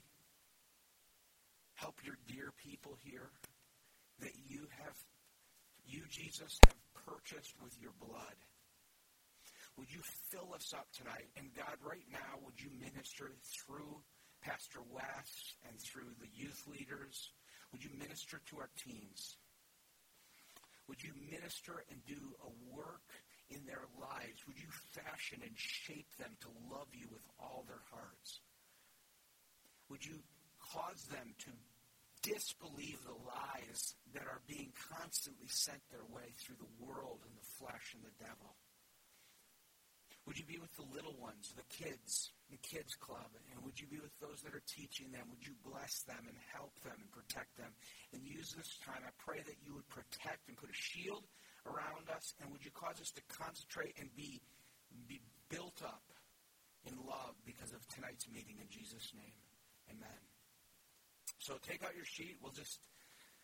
Help 1.75 1.99
your 2.03 2.17
dear 2.27 2.51
people 2.57 2.97
here 3.03 3.29
that 4.19 4.35
you 4.47 4.67
have, 4.83 4.95
you, 5.85 6.03
Jesus, 6.09 6.59
have 6.65 7.05
purchased 7.05 7.53
with 7.61 7.75
your 7.81 7.93
blood. 7.99 8.37
Would 9.77 9.91
you 9.91 10.01
fill 10.31 10.53
us 10.55 10.73
up 10.73 10.87
tonight? 10.95 11.27
And 11.35 11.53
God, 11.55 11.75
right 11.83 12.05
now, 12.11 12.39
would 12.43 12.59
you 12.59 12.69
minister 12.79 13.31
through 13.43 13.99
Pastor 14.41 14.79
Wes 14.89 15.29
and 15.67 15.75
through 15.79 16.15
the 16.21 16.31
youth 16.33 16.63
leaders? 16.67 17.31
Would 17.71 17.83
you 17.83 17.91
minister 17.99 18.39
to 18.51 18.57
our 18.59 18.69
teens? 18.77 19.35
Would 20.87 21.03
you 21.03 21.11
minister 21.29 21.83
and 21.89 21.99
do 22.05 22.21
a 22.45 22.75
work 22.75 23.09
in 23.49 23.65
their 23.65 23.83
lives? 23.99 24.45
Would 24.47 24.57
you 24.57 24.69
fashion 24.93 25.41
and 25.43 25.53
shape 25.57 26.07
them 26.17 26.37
to 26.41 26.47
love 26.71 26.87
you 26.93 27.07
with 27.11 27.25
all 27.39 27.65
their 27.67 27.81
hearts? 27.91 28.39
Would 29.89 30.05
you 30.05 30.21
cause 30.73 31.03
them 31.11 31.33
to 31.45 31.51
disbelieve 32.25 32.97
the 33.05 33.13
lies 33.13 33.93
that 34.17 34.25
are 34.25 34.41
being 34.49 34.73
constantly 34.73 35.45
sent 35.45 35.81
their 35.93 36.05
way 36.09 36.33
through 36.41 36.57
the 36.57 36.75
world 36.81 37.21
and 37.21 37.37
the 37.37 37.49
flesh 37.61 37.93
and 37.93 38.01
the 38.01 38.17
devil? 38.17 38.57
Would 40.25 40.41
you 40.41 40.49
be 40.49 40.57
with 40.57 40.73
the 40.73 40.89
little 40.89 41.13
ones, 41.21 41.53
the 41.53 41.69
kids, 41.69 42.33
the 42.49 42.57
kids 42.65 42.97
club? 42.97 43.29
And 43.53 43.61
would 43.61 43.77
you 43.77 43.85
be 43.85 44.01
with 44.01 44.17
those 44.17 44.41
that 44.41 44.57
are 44.57 44.65
teaching 44.65 45.13
them? 45.13 45.29
Would 45.29 45.45
you 45.45 45.53
bless 45.61 46.01
them 46.09 46.25
and 46.25 46.33
help 46.49 46.73
them 46.81 46.97
and 46.97 47.13
protect 47.13 47.53
them? 47.61 47.69
And 48.09 48.25
use 48.25 48.57
this 48.57 48.81
time, 48.81 49.05
I 49.05 49.13
pray 49.21 49.45
that 49.45 49.61
you 49.61 49.77
would 49.77 49.87
protect 49.87 50.49
and 50.49 50.57
put 50.57 50.73
a 50.73 50.77
shield 50.77 51.29
around 51.69 52.09
us. 52.09 52.33
And 52.41 52.49
would 52.49 52.65
you 52.65 52.73
cause 52.73 52.97
us 52.97 53.13
to 53.13 53.21
concentrate 53.29 53.93
and 54.01 54.09
be, 54.17 54.41
be 55.05 55.21
built 55.53 55.85
up 55.85 56.09
in 56.89 56.97
love 57.05 57.37
because 57.45 57.73
of 57.73 57.85
tonight's 57.87 58.25
meeting 58.29 58.57
in 58.61 58.69
Jesus' 58.69 59.13
name. 59.13 59.37
Amen. 59.89 60.34
So 61.45 61.61
take 61.61 61.85
out 61.85 61.93
your 61.95 62.09
sheet. 62.09 62.41
We'll 62.41 62.57
just, 62.57 62.81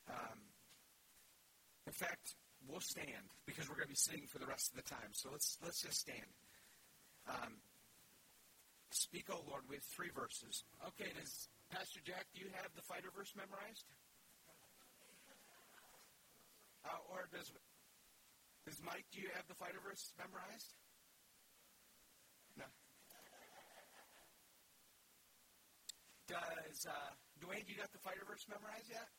um, 0.10 0.42
in 1.86 1.94
fact, 1.94 2.34
we'll 2.66 2.82
stand 2.82 3.30
because 3.46 3.70
we're 3.70 3.78
going 3.78 3.94
to 3.94 3.94
be 3.94 4.02
sitting 4.10 4.26
for 4.26 4.40
the 4.40 4.50
rest 4.50 4.74
of 4.74 4.82
the 4.82 4.90
time. 4.90 5.14
So 5.14 5.30
let's 5.32 5.62
let's 5.62 5.82
just 5.86 6.02
stand. 6.02 6.26
Um, 7.30 7.62
Speak, 8.92 9.30
O 9.32 9.40
Lord, 9.48 9.64
with 9.70 9.80
three 9.88 10.12
verses. 10.12 10.66
Okay, 10.84 11.08
does 11.16 11.48
Pastor 11.72 12.02
Jack, 12.04 12.28
do 12.36 12.42
you 12.42 12.52
have 12.60 12.76
the 12.76 12.82
fighter 12.82 13.08
verse 13.16 13.32
memorized? 13.38 13.88
Uh, 16.84 17.00
or 17.08 17.30
does, 17.32 17.54
does 18.68 18.82
Mike, 18.84 19.06
do 19.14 19.22
you 19.22 19.30
have 19.34 19.48
the 19.48 19.56
fighter 19.56 19.80
verse 19.80 20.12
memorized? 20.20 20.76
No. 22.60 22.68
Does 26.28 26.84
uh, 26.84 27.16
Dwayne, 27.42 27.66
do 27.66 27.74
you 27.74 27.80
got 27.82 27.92
the 27.92 27.98
fighter 27.98 28.22
verse 28.30 28.46
memorized 28.46 28.86
yet? 28.86 29.10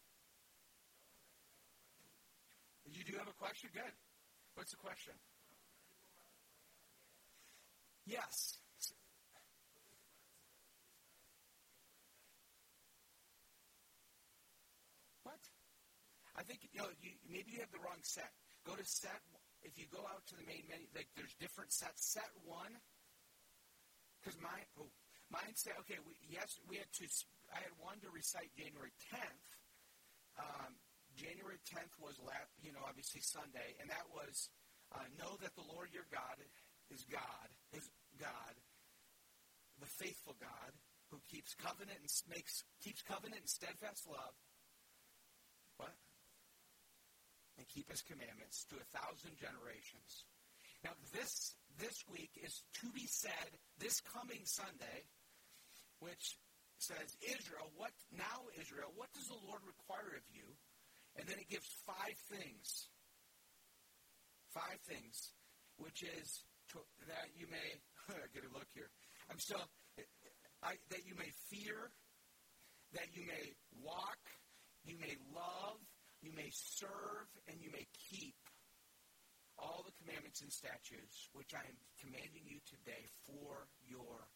You 2.87 3.02
do 3.02 3.19
have 3.19 3.26
a 3.26 3.35
question? 3.35 3.71
Good. 3.75 3.95
What's 4.55 4.71
the 4.71 4.79
question? 4.79 5.14
Yes. 8.07 8.59
What? 15.23 15.41
I 16.37 16.43
think 16.43 16.62
you 16.62 16.79
know. 16.79 16.91
You, 17.00 17.11
maybe 17.26 17.52
you 17.55 17.61
have 17.61 17.73
the 17.73 17.83
wrong 17.83 18.02
set. 18.02 18.31
Go 18.67 18.75
to 18.76 18.85
set. 18.85 19.19
If 19.62 19.79
you 19.79 19.87
go 19.91 20.02
out 20.11 20.26
to 20.31 20.35
the 20.37 20.47
main 20.47 20.62
menu, 20.71 20.87
like 20.95 21.09
there's 21.17 21.35
different 21.38 21.73
sets. 21.73 22.07
Set 22.07 22.31
one. 22.45 22.75
Because 24.21 24.38
mine, 24.38 24.67
oh, 24.79 24.91
mine 25.31 25.55
said, 25.55 25.75
okay, 25.83 25.99
we, 26.07 26.14
yes, 26.31 26.59
we 26.69 26.76
had 26.76 26.91
to. 27.02 27.07
I 27.53 27.61
had 27.61 27.75
one 27.79 28.01
to 28.01 28.11
recite 28.11 28.51
January 28.57 28.93
10th. 29.13 29.49
Um, 30.41 30.73
January 31.15 31.61
10th 31.69 31.93
was, 32.01 32.17
last, 32.25 32.49
you 32.65 32.73
know, 32.73 32.81
obviously 32.89 33.21
Sunday, 33.21 33.77
and 33.81 33.93
that 33.93 34.09
was 34.09 34.49
uh, 34.97 35.05
know 35.21 35.37
that 35.45 35.53
the 35.57 35.65
Lord 35.65 35.93
your 35.93 36.09
God 36.09 36.41
is 36.89 37.05
God, 37.09 37.49
is 37.73 37.85
God, 38.21 38.55
the 39.81 39.89
faithful 40.01 40.37
God, 40.41 40.73
who 41.13 41.21
keeps 41.29 41.53
covenant 41.61 42.01
and 42.01 42.09
makes 42.33 42.65
keeps 42.81 43.05
covenant 43.05 43.45
and 43.45 43.49
steadfast 43.49 44.09
love. 44.09 44.37
What? 45.77 45.93
And 47.61 47.69
keep 47.69 47.93
his 47.93 48.01
commandments 48.01 48.65
to 48.73 48.81
a 48.81 48.87
thousand 48.97 49.37
generations. 49.37 50.25
Now 50.85 50.97
this 51.13 51.55
this 51.77 52.05
week 52.09 52.33
is 52.41 52.65
to 52.81 52.89
be 52.93 53.05
said 53.05 53.49
this 53.79 54.01
coming 54.01 54.41
Sunday, 54.45 55.05
which 56.01 56.41
says, 56.83 57.15
Israel, 57.23 57.71
what 57.79 57.95
now, 58.11 58.51
Israel, 58.59 58.91
what 58.99 59.09
does 59.15 59.31
the 59.31 59.39
Lord 59.47 59.62
require 59.62 60.19
of 60.19 60.27
you? 60.35 60.47
And 61.15 61.29
then 61.29 61.39
it 61.39 61.47
gives 61.47 61.69
five 61.87 62.19
things. 62.27 62.91
Five 64.51 64.83
things, 64.85 65.33
which 65.79 66.03
is 66.03 66.45
to, 66.75 66.83
that 67.07 67.31
you 67.39 67.47
may 67.47 67.69
get 68.35 68.43
a 68.43 68.53
look 68.53 68.69
here. 68.75 68.91
I'm 69.31 69.39
still 69.39 69.62
I, 70.62 70.79
that 70.91 71.03
you 71.07 71.15
may 71.19 71.31
fear, 71.51 71.91
that 72.95 73.11
you 73.15 73.27
may 73.27 73.55
walk, 73.83 74.21
you 74.85 74.95
may 74.99 75.19
love, 75.35 75.79
you 76.23 76.31
may 76.35 76.51
serve, 76.53 77.27
and 77.51 77.59
you 77.59 77.71
may 77.75 77.87
keep 78.11 78.39
all 79.59 79.83
the 79.87 79.95
commandments 80.03 80.43
and 80.43 80.51
statutes 80.51 81.29
which 81.35 81.55
I 81.55 81.62
am 81.62 81.79
commanding 82.03 82.43
you 82.47 82.59
today 82.67 83.07
for 83.27 83.67
your 83.87 84.27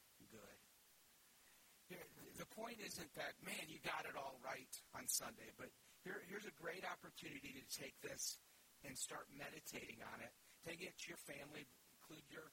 the 1.89 2.49
point 2.53 2.83
isn't 2.83 3.13
that, 3.15 3.39
man, 3.47 3.65
you 3.71 3.79
got 3.81 4.05
it 4.05 4.19
all 4.19 4.37
right 4.43 4.75
on 4.93 5.07
Sunday, 5.07 5.51
but 5.57 5.71
here, 6.03 6.23
here's 6.27 6.47
a 6.47 6.55
great 6.59 6.83
opportunity 6.83 7.55
to 7.55 7.65
take 7.71 7.95
this 8.03 8.39
and 8.85 8.95
start 8.99 9.27
meditating 9.33 10.03
on 10.03 10.19
it. 10.23 10.33
Take 10.67 10.83
it 10.83 10.95
to 10.95 11.07
your 11.11 11.23
family, 11.27 11.67
include 12.03 12.27
your 12.31 12.51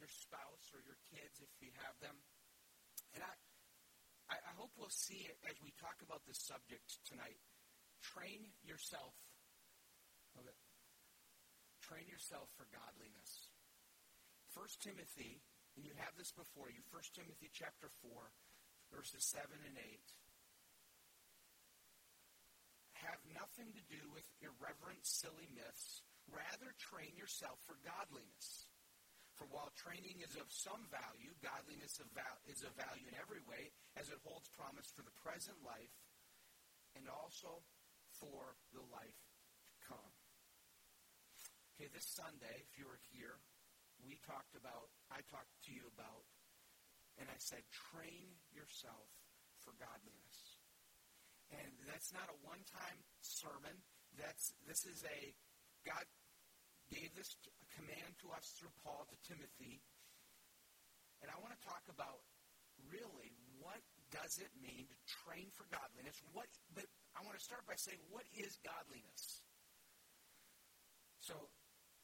your 0.00 0.08
spouse 0.08 0.64
or 0.72 0.80
your 0.80 0.96
kids 1.12 1.44
if 1.44 1.52
you 1.60 1.68
have 1.84 1.92
them. 2.00 2.16
And 3.12 3.20
I, 3.20 3.36
I 4.32 4.52
hope 4.56 4.72
we'll 4.80 4.88
see 4.88 5.28
it 5.28 5.36
as 5.44 5.60
we 5.60 5.76
talk 5.76 6.00
about 6.00 6.24
this 6.24 6.40
subject 6.40 6.88
tonight. 7.04 7.36
Train 8.00 8.48
yourself. 8.64 9.12
train 11.84 12.06
yourself 12.08 12.48
for 12.56 12.64
godliness. 12.70 13.50
1 14.54 14.62
Timothy, 14.80 15.42
and 15.74 15.82
you 15.82 15.90
have 15.98 16.14
this 16.14 16.30
before 16.30 16.70
you, 16.70 16.80
1 16.94 17.02
Timothy 17.18 17.50
chapter 17.50 17.90
4, 18.00 18.30
verses 18.92 19.24
7 19.24 19.46
and 19.66 19.78
8 19.78 19.84
have 23.06 23.20
nothing 23.32 23.72
to 23.72 23.84
do 23.88 24.00
with 24.12 24.28
irreverent, 24.44 25.02
silly 25.02 25.48
myths. 25.56 26.04
Rather, 26.28 26.70
train 26.76 27.16
yourself 27.16 27.58
for 27.64 27.80
godliness. 27.82 28.68
For 29.34 29.48
while 29.48 29.72
training 29.72 30.20
is 30.20 30.36
of 30.36 30.52
some 30.52 30.84
value, 30.92 31.32
godliness 31.40 31.96
is 32.44 32.60
of 32.60 32.76
value 32.76 33.08
in 33.08 33.16
every 33.16 33.40
way, 33.48 33.72
as 33.96 34.12
it 34.12 34.20
holds 34.20 34.52
promise 34.52 34.92
for 34.92 35.00
the 35.00 35.16
present 35.24 35.56
life 35.64 35.96
and 36.92 37.08
also 37.08 37.64
for 38.20 38.60
the 38.76 38.84
life 38.92 39.20
to 39.64 39.72
come. 39.88 40.12
Okay, 41.72 41.88
this 41.88 42.04
Sunday, 42.04 42.68
if 42.68 42.76
you 42.76 42.84
were 42.84 43.00
here, 43.16 43.40
we 44.04 44.20
talked 44.28 44.52
about, 44.52 44.92
I 45.08 45.24
talked 45.32 45.56
to 45.66 45.72
you 45.72 45.88
about, 45.96 46.28
and 47.20 47.28
I 47.28 47.36
said, 47.36 47.60
train 47.92 48.32
yourself 48.56 49.12
for 49.60 49.76
godliness. 49.76 50.56
And 51.52 51.68
that's 51.84 52.16
not 52.16 52.32
a 52.32 52.40
one-time 52.46 53.00
sermon. 53.20 53.76
That's 54.16 54.56
this 54.64 54.88
is 54.88 55.04
a 55.04 55.36
God 55.84 56.02
gave 56.90 57.12
this 57.14 57.36
command 57.76 58.18
to 58.24 58.32
us 58.34 58.56
through 58.58 58.74
Paul 58.82 59.06
to 59.06 59.16
Timothy. 59.22 59.82
And 61.22 61.30
I 61.30 61.36
want 61.38 61.54
to 61.54 61.62
talk 61.62 61.84
about 61.92 62.24
really 62.88 63.34
what 63.60 63.82
does 64.10 64.40
it 64.40 64.50
mean 64.58 64.88
to 64.88 64.96
train 65.06 65.52
for 65.52 65.68
godliness? 65.68 66.22
What 66.32 66.48
but 66.72 66.88
I 67.12 67.20
want 67.26 67.36
to 67.36 67.44
start 67.44 67.66
by 67.68 67.76
saying 67.76 68.00
what 68.08 68.24
is 68.32 68.56
godliness? 68.64 69.44
So 71.20 71.36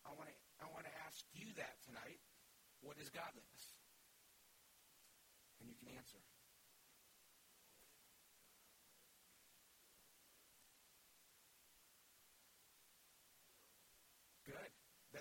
I 0.05 0.13
want 0.15 0.29
to 0.29 0.37
I 0.61 0.67
want 0.75 0.85
to 0.85 0.95
ask 1.07 1.25
you 1.33 1.49
that 1.57 1.81
tonight. 1.87 2.21
What 2.85 3.01
is 3.01 3.09
godliness? 3.09 3.76
Can 5.87 5.95
answer. 5.95 6.19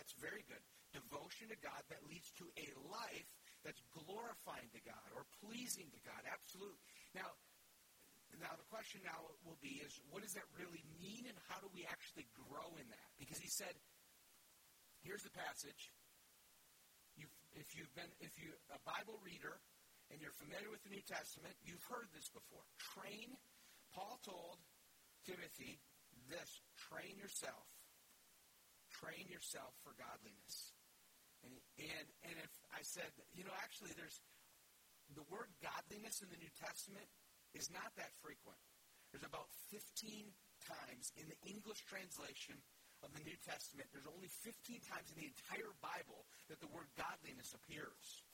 That's 0.06 0.12
very 0.20 0.44
good. 0.46 0.62
Devotion 0.92 1.48
to 1.50 1.58
God 1.64 1.82
that 1.90 2.04
leads 2.06 2.30
to 2.38 2.46
a 2.60 2.68
life 2.92 3.30
that's 3.64 3.82
glorifying 3.96 4.70
to 4.76 4.82
God 4.84 5.08
or 5.16 5.24
pleasing 5.42 5.88
to 5.90 6.02
God. 6.06 6.22
Absolutely. 6.28 6.78
Now, 7.16 7.34
now 8.38 8.54
the 8.60 8.68
question 8.68 9.02
now 9.02 9.34
will 9.42 9.58
be 9.64 9.82
is 9.82 9.98
what 10.12 10.22
does 10.22 10.36
that 10.36 10.46
really 10.54 10.84
mean 11.02 11.26
and 11.26 11.34
how 11.48 11.58
do 11.64 11.72
we 11.74 11.88
actually 11.88 12.28
grow 12.36 12.76
in 12.78 12.86
that? 12.92 13.10
Because 13.18 13.40
he 13.40 13.48
said, 13.48 13.74
here's 15.02 15.24
the 15.24 15.34
passage. 15.34 15.90
You've, 17.16 17.34
if 17.56 17.72
you've 17.74 17.96
been 17.96 18.12
if 18.20 18.36
you 18.36 18.52
a 18.76 18.80
Bible 18.84 19.18
reader 19.24 19.58
and 20.16 20.24
you're 20.24 20.40
familiar 20.40 20.72
with 20.72 20.80
the 20.88 20.96
New 20.96 21.04
Testament, 21.04 21.52
you've 21.68 21.84
heard 21.92 22.08
this 22.16 22.32
before. 22.32 22.64
Train. 22.96 23.36
Paul 23.92 24.16
told 24.24 24.64
Timothy 25.28 25.84
this: 26.32 26.64
train 26.88 27.20
yourself 27.20 27.68
train 29.02 29.28
yourself 29.28 29.76
for 29.84 29.92
godliness. 30.00 30.72
And, 31.44 31.54
and, 31.78 32.08
and 32.26 32.36
if 32.40 32.54
I 32.72 32.82
said, 32.82 33.12
you 33.36 33.44
know, 33.44 33.54
actually, 33.62 33.94
there's 33.94 34.18
the 35.14 35.28
word 35.30 35.52
godliness 35.62 36.24
in 36.24 36.32
the 36.32 36.40
New 36.40 36.50
Testament 36.58 37.06
is 37.54 37.70
not 37.70 37.94
that 38.00 38.16
frequent. 38.24 38.58
There's 39.14 39.28
about 39.28 39.52
15 39.70 40.34
times 40.66 41.14
in 41.20 41.30
the 41.30 41.40
English 41.46 41.86
translation 41.86 42.58
of 43.04 43.14
the 43.14 43.22
New 43.22 43.38
Testament, 43.46 43.86
there's 43.94 44.10
only 44.10 44.32
15 44.42 44.82
times 44.82 45.14
in 45.14 45.20
the 45.20 45.30
entire 45.30 45.70
Bible 45.78 46.26
that 46.50 46.58
the 46.58 46.72
word 46.74 46.90
godliness 46.98 47.54
appears. 47.54 48.25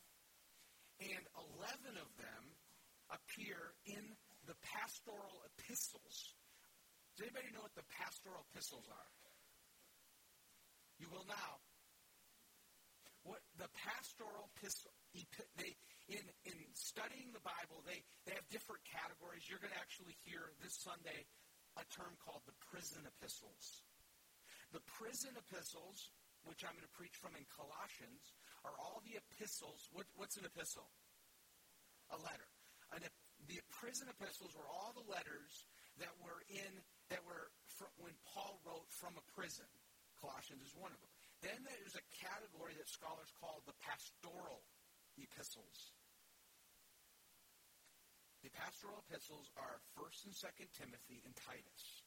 And 1.01 1.23
11 1.57 1.97
of 1.97 2.09
them 2.21 2.43
appear 3.09 3.73
in 3.89 4.05
the 4.45 4.53
pastoral 4.61 5.41
epistles. 5.49 6.37
Does 7.17 7.25
anybody 7.25 7.49
know 7.51 7.65
what 7.65 7.73
the 7.73 7.87
pastoral 7.89 8.45
epistles 8.53 8.85
are? 8.85 9.11
You 11.01 11.09
will 11.09 11.25
now. 11.25 11.57
What 13.25 13.41
the 13.57 13.69
pastoral 13.73 14.49
epistle, 14.57 14.93
they 15.57 15.73
in 16.09 16.25
in 16.45 16.57
studying 16.73 17.29
the 17.33 17.41
Bible, 17.41 17.85
they 17.85 18.01
they 18.25 18.33
have 18.33 18.45
different 18.49 18.81
categories. 18.85 19.45
You're 19.45 19.61
going 19.61 19.73
to 19.73 19.81
actually 19.81 20.17
hear 20.25 20.53
this 20.61 20.77
Sunday 20.81 21.25
a 21.77 21.85
term 21.93 22.13
called 22.21 22.41
the 22.49 22.57
prison 22.69 23.05
epistles. 23.05 23.85
The 24.73 24.81
prison 24.97 25.33
epistles, 25.37 26.13
which 26.45 26.65
I'm 26.65 26.73
going 26.73 26.85
to 26.85 26.97
preach 26.97 27.15
from 27.17 27.37
in 27.37 27.45
Colossians, 27.49 28.33
are 28.65 28.75
all 28.77 29.01
the 29.05 29.17
epistles. 29.17 29.89
What, 29.91 30.05
what's 30.15 30.37
an 30.37 30.45
epistle? 30.45 30.89
A 32.13 32.17
letter. 32.21 32.49
An, 32.93 33.01
the 33.47 33.59
prison 33.81 34.07
epistles 34.11 34.53
were 34.53 34.67
all 34.69 34.93
the 34.93 35.07
letters 35.09 35.65
that 35.99 36.13
were 36.21 36.45
in 36.47 36.71
that 37.09 37.19
were 37.27 37.51
when 37.99 38.15
Paul 38.23 38.61
wrote 38.63 38.87
from 38.87 39.17
a 39.17 39.25
prison. 39.35 39.67
Colossians 40.21 40.61
is 40.61 40.73
one 40.77 40.93
of 40.93 40.99
them. 41.01 41.11
Then 41.41 41.59
there's 41.65 41.97
a 41.97 42.05
category 42.13 42.77
that 42.77 42.85
scholars 42.85 43.33
call 43.41 43.65
the 43.65 43.73
pastoral 43.81 44.61
epistles. 45.17 45.97
The 48.45 48.53
pastoral 48.53 49.01
epistles 49.09 49.49
are 49.57 49.81
1st 49.97 50.29
and 50.29 50.35
2nd 50.37 50.69
Timothy 50.77 51.19
and 51.25 51.33
Titus. 51.33 52.05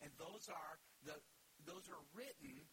And 0.00 0.12
those 0.16 0.48
are 0.48 0.74
the 1.04 1.16
those 1.68 1.88
are 1.92 2.00
written 2.16 2.64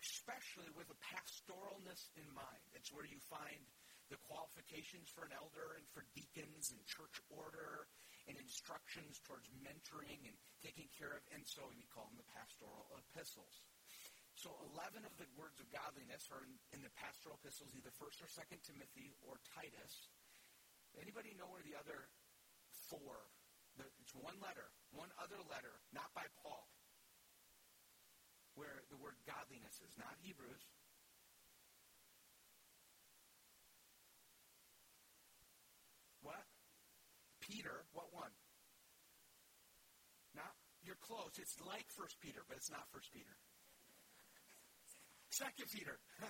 especially 0.00 0.68
with 0.76 0.88
a 0.92 0.98
pastoralness 1.00 2.12
in 2.16 2.26
mind. 2.32 2.64
It's 2.76 2.92
where 2.92 3.08
you 3.08 3.20
find 3.28 3.64
the 4.12 4.20
qualifications 4.30 5.10
for 5.10 5.26
an 5.26 5.34
elder 5.34 5.74
and 5.74 5.86
for 5.90 6.06
deacons 6.14 6.70
and 6.70 6.78
church 6.86 7.18
order 7.32 7.90
and 8.30 8.38
instructions 8.38 9.22
towards 9.22 9.50
mentoring 9.62 10.22
and 10.26 10.36
taking 10.62 10.90
care 10.94 11.14
of, 11.14 11.22
and 11.30 11.46
so 11.46 11.62
we 11.70 11.86
call 11.90 12.10
them 12.10 12.18
the 12.18 12.30
pastoral 12.34 12.90
epistles. 12.98 13.62
So 14.34 14.52
11 14.76 15.06
of 15.06 15.14
the 15.16 15.30
words 15.38 15.56
of 15.62 15.70
godliness 15.72 16.28
are 16.28 16.44
in, 16.44 16.52
in 16.76 16.80
the 16.84 16.92
pastoral 16.98 17.38
epistles, 17.40 17.72
either 17.72 17.94
1st 17.96 18.26
or 18.26 18.28
2nd 18.28 18.60
Timothy 18.66 19.16
or 19.24 19.40
Titus. 19.56 20.12
Anybody 20.98 21.32
know 21.38 21.48
where 21.48 21.64
the 21.64 21.78
other 21.78 22.10
four, 22.90 23.30
the, 23.80 23.86
it's 24.02 24.12
one 24.12 24.36
letter, 24.42 24.68
one 24.92 25.08
other 25.16 25.40
letter, 25.48 25.80
not 25.94 26.12
by 26.12 26.26
Paul, 26.42 26.68
where 28.56 28.82
the 28.88 28.96
word 28.96 29.14
godliness 29.28 29.76
is, 29.84 29.92
not 30.00 30.16
Hebrews. 30.24 30.64
What? 36.24 36.42
Peter, 37.44 37.84
what 37.92 38.10
one? 38.10 38.32
Not, 40.34 40.50
you're 40.82 40.98
close. 41.04 41.36
It's 41.38 41.54
like 41.62 41.86
First 41.94 42.18
Peter, 42.18 42.42
but 42.48 42.56
it's 42.56 42.72
not 42.72 42.88
First 42.90 43.12
Peter. 43.12 43.36
Second 45.30 45.68
Peter. 45.70 46.00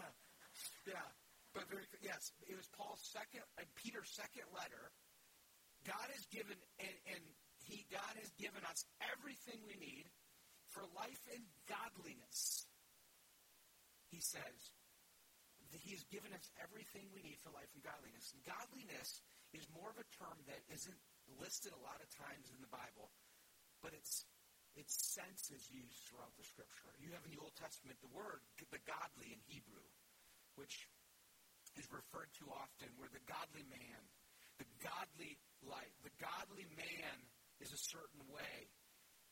yeah. 0.91 1.09
But 1.55 1.71
very, 1.73 1.89
yes, 2.05 2.35
it 2.45 2.53
was 2.53 2.69
Paul's 2.77 3.01
second 3.01 3.41
and 3.57 3.65
Peter's 3.81 4.13
second 4.13 4.45
letter. 4.53 4.93
God 5.89 6.11
has 6.13 6.27
given 6.29 6.59
and, 6.77 6.97
and 7.17 7.23
he 7.65 7.87
God 7.89 8.13
has 8.21 8.29
given 8.37 8.61
us 8.69 8.85
everything 9.01 9.65
we 9.65 9.79
need 9.81 10.05
for 10.77 10.85
life 10.93 11.25
and 11.33 11.41
godliness. 11.65 12.69
He 14.13 14.21
says 14.21 14.77
He's 15.73 16.05
given 16.09 16.33
us 16.33 16.47
everything 16.61 17.09
we 17.13 17.25
need 17.25 17.41
for 17.41 17.53
life 17.53 17.69
and 17.77 17.85
godliness. 17.85 18.33
Godliness 18.45 19.25
is 19.57 19.65
more 19.73 19.89
of 19.89 19.99
a 20.01 20.09
term 20.17 20.37
that 20.49 20.61
isn't 20.73 21.01
listed 21.41 21.73
a 21.73 21.85
lot 21.85 22.01
of 22.01 22.09
times 22.17 22.53
in 22.53 22.61
the 22.61 22.71
Bible, 22.71 23.13
but 23.81 23.97
it's 23.97 24.29
its 24.77 24.93
sense 24.93 25.49
is 25.49 25.65
used 25.73 25.97
throughout 26.05 26.37
the 26.37 26.45
scripture. 26.45 26.93
You 27.01 27.17
have 27.17 27.25
in 27.25 27.33
the 27.33 27.41
Old 27.41 27.57
Testament 27.57 27.97
the 28.05 28.13
word, 28.13 28.45
the 28.69 28.85
godly 28.85 29.33
in 29.33 29.41
Hebrew, 29.49 29.89
which 30.61 30.93
is 31.81 31.89
referred 31.89 32.29
to 32.45 32.53
often, 32.53 32.93
where 33.01 33.09
the 33.09 33.25
godly 33.25 33.65
man, 33.73 34.01
the 34.61 34.69
godly 34.85 35.41
life, 35.65 35.97
the 36.05 36.13
godly 36.21 36.69
man 36.77 37.17
is 37.65 37.73
a 37.73 37.81
certain 37.89 38.21
way. 38.29 38.69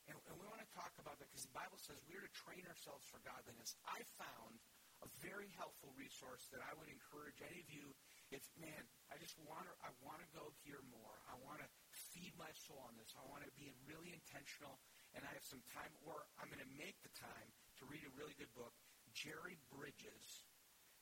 And, 0.05 0.17
and 0.29 0.35
we 0.37 0.45
want 0.45 0.61
to 0.61 0.71
talk 0.73 0.93
about 1.01 1.17
that 1.17 1.29
because 1.33 1.45
the 1.49 1.57
Bible 1.57 1.81
says 1.81 1.97
we're 2.05 2.21
to 2.21 2.33
train 2.33 2.61
ourselves 2.69 3.05
for 3.09 3.17
godliness. 3.25 3.73
I 3.89 4.05
found 4.21 4.61
a 5.03 5.09
very 5.21 5.51
helpful 5.57 5.91
resource 5.97 6.47
that 6.53 6.61
I 6.63 6.71
would 6.77 6.87
encourage 6.87 7.41
any 7.41 7.61
of 7.61 7.69
you. 7.69 7.91
If 8.33 8.41
man, 8.57 8.85
I 9.13 9.21
just 9.21 9.37
want 9.45 9.65
to, 9.69 9.73
I 9.85 9.91
want 10.01 10.21
to 10.21 10.29
go 10.33 10.53
hear 10.65 10.81
more. 10.89 11.15
I 11.29 11.37
want 11.41 11.61
to 11.61 11.69
feed 12.13 12.33
my 12.37 12.49
soul 12.53 12.81
on 12.85 12.93
this. 12.97 13.13
I 13.17 13.25
want 13.29 13.45
to 13.45 13.51
be 13.57 13.73
really 13.85 14.13
intentional 14.13 14.81
and 15.13 15.23
I 15.23 15.31
have 15.31 15.47
some 15.47 15.63
time, 15.71 15.95
or 16.03 16.27
I'm 16.37 16.51
going 16.51 16.59
to 16.59 16.73
make 16.75 16.99
the 16.99 17.13
time 17.15 17.47
to 17.79 17.87
read 17.87 18.03
a 18.03 18.11
really 18.19 18.35
good 18.35 18.51
book. 18.51 18.75
Jerry 19.15 19.55
Bridges 19.71 20.43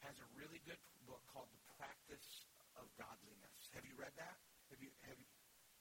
has 0.06 0.14
a 0.22 0.28
really 0.38 0.62
good 0.70 0.78
book 1.10 1.26
called 1.34 1.50
The 1.50 1.64
Practice 1.82 2.46
of 2.78 2.86
Godliness. 2.94 3.74
Have 3.74 3.90
you 3.90 3.98
read 3.98 4.14
that? 4.22 4.38
Have 4.70 4.78
you 4.78 4.94
have 5.10 5.18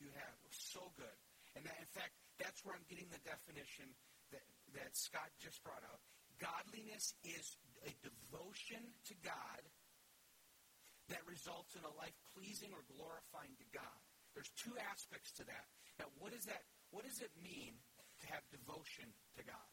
you 0.02 0.10
have 0.18 0.34
so 0.50 0.90
good. 0.98 1.18
And 1.54 1.62
that, 1.62 1.78
in 1.78 1.90
fact, 1.94 2.16
that's 2.42 2.66
where 2.66 2.74
I'm 2.74 2.84
getting 2.90 3.06
the 3.14 3.22
definition 3.22 3.86
that, 4.34 4.42
that 4.74 4.98
Scott 4.98 5.30
just 5.38 5.62
brought 5.62 5.86
out. 5.86 6.02
Godliness 6.42 7.14
is 7.22 7.56
a 7.86 7.94
devotion 8.02 8.82
to 9.06 9.14
God 9.22 9.62
that 11.06 11.22
results 11.22 11.78
in 11.78 11.86
a 11.86 11.94
life 11.94 12.18
pleasing 12.34 12.74
or 12.74 12.82
glorifying 12.90 13.54
to 13.62 13.66
God. 13.70 13.98
There's 14.34 14.50
two 14.58 14.74
aspects 14.90 15.30
to 15.38 15.46
that. 15.46 15.66
Now, 16.02 16.10
what 16.18 16.34
does 16.34 16.48
that 16.50 16.66
what 16.90 17.06
does 17.06 17.20
it 17.22 17.30
mean 17.38 17.78
to 18.20 18.26
have 18.32 18.42
devotion 18.50 19.06
to 19.38 19.42
God? 19.44 19.70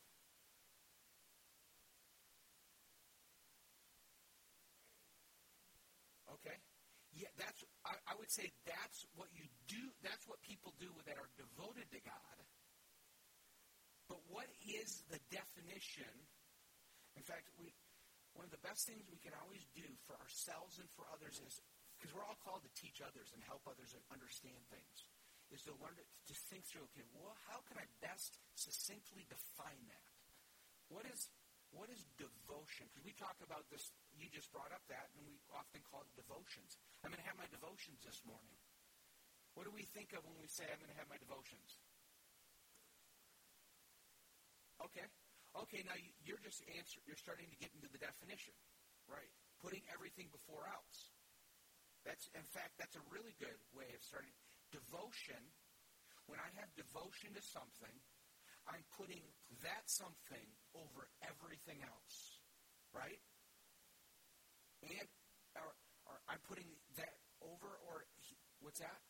Okay? 6.38 6.56
Yeah, 7.16 7.32
that's 7.40 7.64
I, 7.88 7.96
I 8.04 8.14
would 8.20 8.30
say 8.30 8.52
that's 8.68 9.08
what 9.16 9.32
you 9.32 9.48
do 9.66 9.80
that's 10.04 10.28
what 10.28 10.44
people 10.44 10.76
do 10.78 10.92
that 11.08 11.16
are 11.18 11.32
devoted 11.40 11.88
to 11.96 12.02
God. 12.04 12.38
But 14.10 14.20
what 14.34 14.50
is 14.66 15.06
the 15.14 15.22
definition? 15.30 16.10
In 17.14 17.22
fact, 17.22 17.54
we 17.62 17.70
one 18.34 18.46
of 18.46 18.54
the 18.54 18.66
best 18.66 18.90
things 18.90 19.06
we 19.10 19.22
can 19.22 19.36
always 19.42 19.66
do 19.74 19.86
for 20.06 20.16
ourselves 20.22 20.80
and 20.80 20.88
for 20.96 21.04
others 21.12 21.42
is 21.44 21.62
because 21.98 22.14
we're 22.14 22.26
all 22.26 22.40
called 22.40 22.64
to 22.64 22.72
teach 22.78 23.04
others 23.04 23.36
and 23.36 23.42
help 23.44 23.66
others 23.68 23.92
understand 24.14 24.64
things 24.72 25.06
is 25.50 25.66
to 25.66 25.74
learn 25.82 25.98
to, 25.98 26.06
to 26.30 26.36
think 26.48 26.64
through 26.64 26.86
okay 26.94 27.04
well 27.12 27.34
how 27.50 27.60
can 27.66 27.76
i 27.82 27.86
best 28.00 28.38
succinctly 28.58 29.26
define 29.30 29.82
that? 29.90 30.10
What 30.90 31.06
is 31.06 31.30
what 31.70 31.94
is 31.94 32.02
devotion? 32.18 32.90
Because 32.90 33.06
we 33.06 33.14
talk 33.14 33.38
about 33.46 33.70
this 33.70 33.94
you 34.18 34.26
just 34.34 34.50
brought 34.50 34.74
up 34.74 34.82
that 34.90 35.14
and 35.14 35.22
we 35.30 35.38
often 35.54 35.86
call 35.86 36.02
it 36.02 36.10
devotions. 36.18 36.82
I'm 37.06 37.14
going 37.14 37.22
to 37.22 37.30
have 37.30 37.38
my 37.38 37.50
devotions 37.54 38.02
this 38.02 38.26
morning. 38.26 38.58
What 39.54 39.70
do 39.70 39.74
we 39.74 39.86
think 39.86 40.18
of 40.18 40.26
when 40.26 40.38
we 40.40 40.50
say 40.50 40.66
i'm 40.66 40.82
going 40.82 40.94
to 40.94 41.02
have 41.02 41.12
my 41.12 41.20
devotions 41.20 41.78
okay 44.86 45.08
Okay, 45.58 45.82
now 45.82 45.98
you're 46.22 46.42
just 46.46 46.62
answer. 46.78 47.02
You're 47.10 47.18
starting 47.18 47.50
to 47.50 47.58
get 47.58 47.74
into 47.74 47.90
the 47.90 47.98
definition, 47.98 48.54
right? 49.10 49.32
Putting 49.58 49.82
everything 49.90 50.30
before 50.30 50.70
else. 50.70 51.10
That's 52.06 52.30
in 52.38 52.46
fact 52.54 52.78
that's 52.78 52.96
a 52.96 53.04
really 53.10 53.34
good 53.42 53.58
way 53.74 53.90
of 53.92 54.02
starting 54.06 54.34
devotion. 54.70 55.42
When 56.30 56.38
I 56.38 56.50
have 56.62 56.70
devotion 56.78 57.34
to 57.34 57.42
something, 57.42 57.96
I'm 58.70 58.86
putting 58.94 59.26
that 59.66 59.90
something 59.90 60.46
over 60.78 61.10
everything 61.26 61.82
else, 61.82 62.38
right? 62.94 63.20
And 64.86 65.10
or, 65.58 65.74
or 66.06 66.16
I'm 66.30 66.40
putting 66.46 66.70
that 67.02 67.18
over 67.42 67.82
or 67.90 68.06
what's 68.62 68.80
that? 68.80 69.02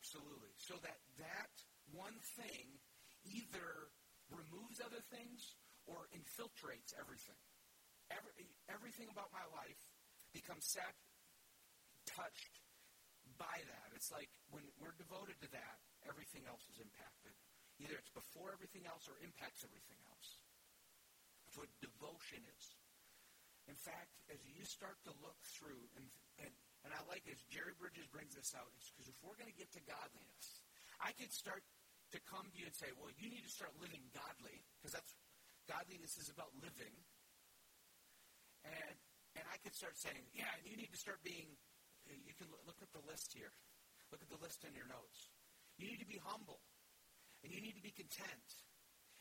Absolutely. 0.00 0.52
So 0.56 0.74
that 0.82 1.00
that 1.18 1.52
one 1.92 2.16
thing 2.38 2.78
either 3.26 3.90
removes 4.30 4.82
other 4.82 5.02
things 5.10 5.54
or 5.86 6.10
infiltrates 6.10 6.94
everything. 6.98 7.38
Every, 8.10 8.46
everything 8.70 9.10
about 9.10 9.34
my 9.34 9.42
life 9.54 9.78
becomes 10.30 10.66
sat, 10.66 10.94
touched 12.06 12.62
by 13.34 13.58
that. 13.66 13.88
It's 13.94 14.14
like 14.14 14.30
when 14.50 14.62
we're 14.78 14.94
devoted 14.94 15.38
to 15.42 15.50
that, 15.50 15.78
everything 16.06 16.46
else 16.46 16.62
is 16.70 16.78
impacted. 16.78 17.34
Either 17.82 17.98
it's 17.98 18.14
before 18.14 18.54
everything 18.54 18.86
else 18.86 19.04
or 19.10 19.18
impacts 19.20 19.66
everything 19.66 19.98
else. 20.06 20.28
That's 21.44 21.58
what 21.60 21.70
devotion 21.82 22.42
is. 22.46 22.64
In 23.66 23.74
fact, 23.74 24.14
as 24.30 24.38
you 24.46 24.62
start 24.62 24.96
to 25.04 25.12
look 25.20 25.36
through, 25.58 25.82
and, 25.98 26.06
and, 26.38 26.54
and 26.86 26.94
I 26.94 27.02
like 27.10 27.26
as 27.26 27.42
Jerry 27.50 27.74
Bridges 27.74 28.06
brings 28.14 28.38
this 28.38 28.54
out, 28.54 28.70
is 28.78 28.86
because 28.94 29.10
if 29.10 29.18
we're 29.26 29.34
going 29.34 29.50
to 29.50 29.58
get 29.58 29.74
to 29.74 29.82
godliness, 29.82 30.62
I 31.02 31.10
could 31.18 31.34
start 31.34 31.66
to 32.14 32.18
come 32.30 32.46
to 32.46 32.56
you 32.56 32.70
and 32.70 32.76
say, 32.78 32.86
well, 32.94 33.10
you 33.18 33.26
need 33.26 33.42
to 33.42 33.50
start 33.50 33.74
living 33.82 34.06
godly, 34.14 34.62
because 34.78 34.94
that's 34.94 35.12
godliness 35.66 36.14
is 36.22 36.30
about 36.30 36.54
living. 36.62 36.94
And 38.62 38.96
and 39.34 39.44
I 39.52 39.58
could 39.60 39.74
start 39.74 39.98
saying, 39.98 40.24
yeah, 40.32 40.48
you 40.62 40.78
need 40.78 40.94
to 40.94 41.00
start 41.02 41.18
being. 41.26 41.58
You 42.06 42.34
can 42.38 42.46
look 42.64 42.78
at 42.78 42.88
the 42.94 43.02
list 43.10 43.34
here. 43.34 43.50
Look 44.14 44.22
at 44.22 44.30
the 44.30 44.38
list 44.38 44.62
in 44.62 44.70
your 44.78 44.86
notes. 44.86 45.34
You 45.76 45.90
need 45.90 45.98
to 45.98 46.06
be 46.06 46.22
humble, 46.22 46.62
and 47.42 47.50
you 47.50 47.58
need 47.58 47.74
to 47.74 47.82
be 47.82 47.90
content, 47.92 48.48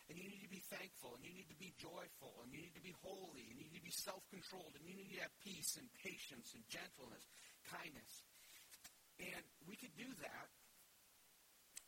and 0.07 0.15
you 0.15 0.29
need 0.29 0.45
to 0.45 0.53
be 0.53 0.61
thankful, 0.69 1.17
and 1.17 1.25
you 1.25 1.33
need 1.33 1.49
to 1.49 1.57
be 1.57 1.73
joyful, 1.81 2.45
and 2.45 2.53
you 2.53 2.61
need 2.61 2.77
to 2.77 2.85
be 2.85 2.93
holy, 3.01 3.49
and 3.49 3.57
you 3.57 3.67
need 3.67 3.81
to 3.81 3.89
be 3.89 3.91
self-controlled, 3.91 4.77
and 4.77 4.85
you 4.85 4.93
need 4.95 5.11
to 5.17 5.25
have 5.25 5.33
peace 5.41 5.75
and 5.81 5.89
patience 5.99 6.53
and 6.53 6.63
gentleness, 6.69 7.25
kindness. 7.69 8.23
And 9.19 9.43
we 9.65 9.75
could 9.75 9.95
do 9.95 10.09
that 10.21 10.47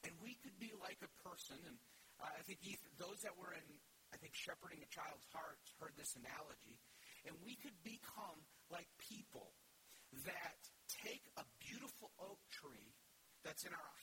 and 0.07 0.15
we 0.23 0.39
could 0.39 0.55
be 0.55 0.71
like 0.79 1.03
a 1.03 1.11
person, 1.19 1.59
and 1.67 1.75
uh, 2.23 2.31
I 2.31 2.41
think 2.47 2.63
Ethan, 2.63 2.95
those 2.95 3.19
that 3.27 3.35
were 3.35 3.51
in, 3.51 3.67
I 4.13 4.17
think, 4.17 4.31
shepherding 4.31 4.79
a 4.79 4.87
child's 4.87 5.27
heart 5.35 5.59
heard 5.83 5.99
this 5.99 6.15
analogy. 6.15 6.79
And 7.27 7.35
we 7.43 7.59
could 7.59 7.75
become 7.83 8.39
like 8.71 8.87
people 9.01 9.51
that 10.23 10.59
take 10.87 11.27
a 11.35 11.43
beautiful 11.59 12.15
oak 12.23 12.39
tree 12.47 12.95
that's 13.43 13.67
in 13.67 13.73
our 13.75 13.93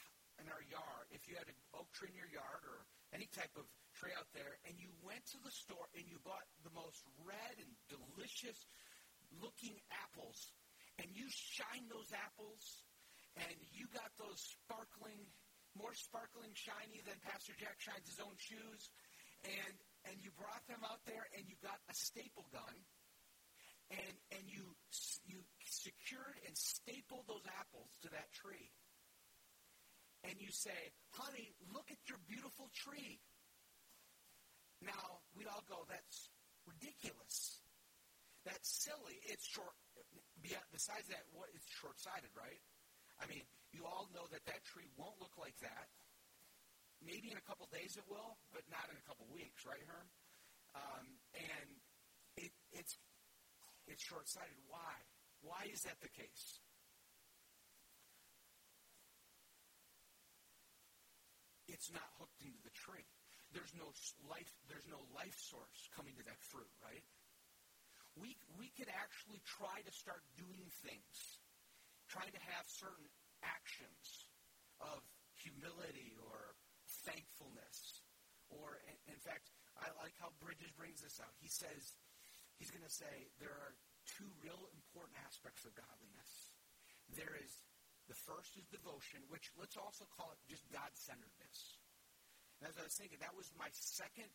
in 0.42 0.50
our 0.50 0.60
yard. 0.66 1.06
If 1.14 1.30
you 1.30 1.38
had 1.38 1.48
an 1.48 1.56
oak 1.72 1.88
tree 1.94 2.10
in 2.12 2.18
your 2.18 2.28
yard 2.28 2.66
or 2.66 2.84
any 3.14 3.30
type 3.32 3.54
of 3.54 3.64
tree 3.96 4.12
out 4.18 4.28
there, 4.36 4.60
and 4.68 4.76
you 4.76 4.92
went 5.00 5.24
to 5.32 5.38
the 5.40 5.54
store 5.54 5.88
and 5.96 6.04
you 6.04 6.20
bought 6.20 6.44
the 6.66 6.74
most 6.74 7.06
red 7.22 7.56
and 7.56 7.70
delicious 7.88 8.66
looking 9.40 9.78
apples, 10.04 10.52
and 11.02 11.08
you 11.12 11.26
shine 11.28 11.86
those 11.90 12.10
apples, 12.14 12.86
and 13.36 13.56
you 13.74 13.90
got 13.90 14.14
those 14.18 14.38
sparkling 14.38 15.26
more 15.74 15.94
sparkling 15.94 16.54
shiny 16.54 17.02
than 17.02 17.18
Pastor 17.26 17.54
Jack 17.58 17.82
shines 17.82 18.06
his 18.06 18.22
own 18.22 18.34
shoes. 18.38 18.90
And, 19.44 19.76
and 20.08 20.16
you 20.22 20.30
brought 20.38 20.64
them 20.70 20.80
out 20.86 21.02
there 21.04 21.26
and 21.36 21.44
you 21.44 21.58
got 21.60 21.76
a 21.90 21.94
staple 21.94 22.48
gun 22.48 22.76
and, 23.92 24.16
and 24.32 24.44
you, 24.48 24.72
you 25.28 25.44
secured 25.66 26.40
and 26.48 26.56
stapled 26.56 27.28
those 27.28 27.44
apples 27.60 27.92
to 28.02 28.08
that 28.16 28.32
tree. 28.32 28.72
And 30.24 30.40
you 30.40 30.48
say, 30.48 30.94
honey, 31.12 31.52
look 31.68 31.92
at 31.92 32.00
your 32.08 32.16
beautiful 32.24 32.72
tree. 32.72 33.20
Now, 34.80 35.20
we 35.36 35.44
all 35.44 35.64
go, 35.68 35.84
that's 35.84 36.32
ridiculous. 36.64 37.60
That's 38.48 38.64
silly. 38.64 39.20
It's 39.28 39.44
short. 39.44 39.76
Besides 40.44 41.08
that, 41.08 41.24
what, 41.32 41.48
it's 41.56 41.64
short-sighted, 41.80 42.28
right? 42.36 42.60
I 43.16 43.24
mean, 43.30 43.46
you 43.72 43.88
all 43.88 44.10
know 44.12 44.28
that 44.28 44.44
that 44.44 44.60
tree 44.68 44.90
won't 44.98 45.16
look 45.16 45.32
like 45.40 45.56
that. 45.64 45.88
Maybe 47.00 47.32
in 47.32 47.38
a 47.40 47.46
couple 47.48 47.64
days 47.72 47.96
it 47.96 48.04
will, 48.08 48.36
but 48.52 48.64
not 48.68 48.84
in 48.92 48.96
a 48.96 49.04
couple 49.08 49.24
weeks, 49.32 49.64
right, 49.64 49.80
Herm? 49.88 50.08
Um, 50.74 51.06
and 51.32 51.68
it, 52.36 52.52
it's 52.72 52.98
it's 53.86 54.02
short-sighted. 54.02 54.56
Why? 54.66 54.94
Why 55.44 55.68
is 55.68 55.84
that 55.84 56.00
the 56.00 56.08
case? 56.08 56.60
It's 61.68 61.92
not 61.92 62.08
hooked 62.16 62.40
into 62.40 62.58
the 62.64 62.72
tree. 62.72 63.04
There's 63.52 63.72
no 63.76 63.92
life. 64.26 64.50
There's 64.66 64.88
no 64.88 65.04
life 65.14 65.36
source 65.36 65.88
coming 65.94 66.16
to 66.16 66.24
that 66.24 66.40
fruit, 66.40 66.72
right? 66.80 67.04
We 68.14 68.38
we 68.54 68.70
could 68.78 68.90
actually 68.90 69.42
try 69.42 69.82
to 69.82 69.92
start 69.92 70.22
doing 70.38 70.66
things 70.82 71.42
trying 72.08 72.30
to 72.30 72.42
have 72.54 72.64
certain 72.70 73.10
actions 73.42 74.30
of 74.78 75.02
humility 75.34 76.14
or 76.30 76.54
thankfulness. 77.02 78.06
Or, 78.52 78.78
in 79.10 79.18
fact, 79.18 79.50
I 79.80 79.90
like 79.98 80.14
how 80.22 80.30
Bridges 80.38 80.70
brings 80.78 81.02
this 81.02 81.18
out. 81.18 81.34
He 81.42 81.50
says, 81.50 81.98
he's 82.54 82.70
going 82.70 82.86
to 82.86 82.92
say 82.92 83.32
there 83.42 83.50
are 83.50 83.74
two 84.06 84.28
real 84.38 84.70
important 84.70 85.18
aspects 85.26 85.66
of 85.66 85.74
godliness. 85.74 86.54
There 87.18 87.34
is, 87.40 87.50
the 88.06 88.14
first 88.14 88.54
is 88.54 88.68
devotion, 88.70 89.26
which 89.26 89.50
let's 89.58 89.74
also 89.74 90.06
call 90.14 90.30
it 90.30 90.40
just 90.46 90.64
God 90.70 90.92
centeredness. 90.94 91.82
And 92.62 92.70
as 92.70 92.78
I 92.78 92.86
was 92.86 92.94
thinking, 92.94 93.18
that 93.24 93.34
was 93.34 93.50
my 93.58 93.68
second, 93.74 94.30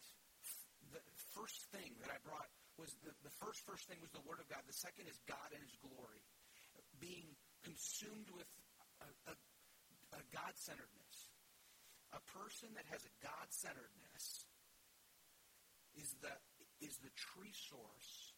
the 0.91 1.01
first 1.31 1.63
thing 1.71 1.95
that 2.03 2.11
I 2.11 2.19
brought 2.27 2.49
was 2.79 2.95
the, 3.03 3.11
the 3.27 3.35
first, 3.43 3.59
first 3.67 3.91
thing 3.91 3.99
was 3.99 4.15
the 4.15 4.23
Word 4.23 4.39
of 4.39 4.47
God. 4.47 4.63
The 4.63 4.73
second 4.73 5.11
is 5.11 5.19
God 5.27 5.51
and 5.51 5.59
His 5.59 5.75
glory. 5.83 6.23
Being 7.03 7.35
consumed 7.67 8.31
with 8.31 8.47
a, 9.03 9.11
a, 9.27 9.35
a 10.15 10.21
God 10.31 10.55
centeredness. 10.55 11.35
A 12.15 12.23
person 12.31 12.71
that 12.79 12.87
has 12.89 13.03
a 13.03 13.13
God 13.19 13.51
centeredness 13.51 14.47
is 15.99 16.15
the, 16.23 16.33
is 16.79 16.97
the 17.03 17.11
tree 17.13 17.53
source 17.53 18.33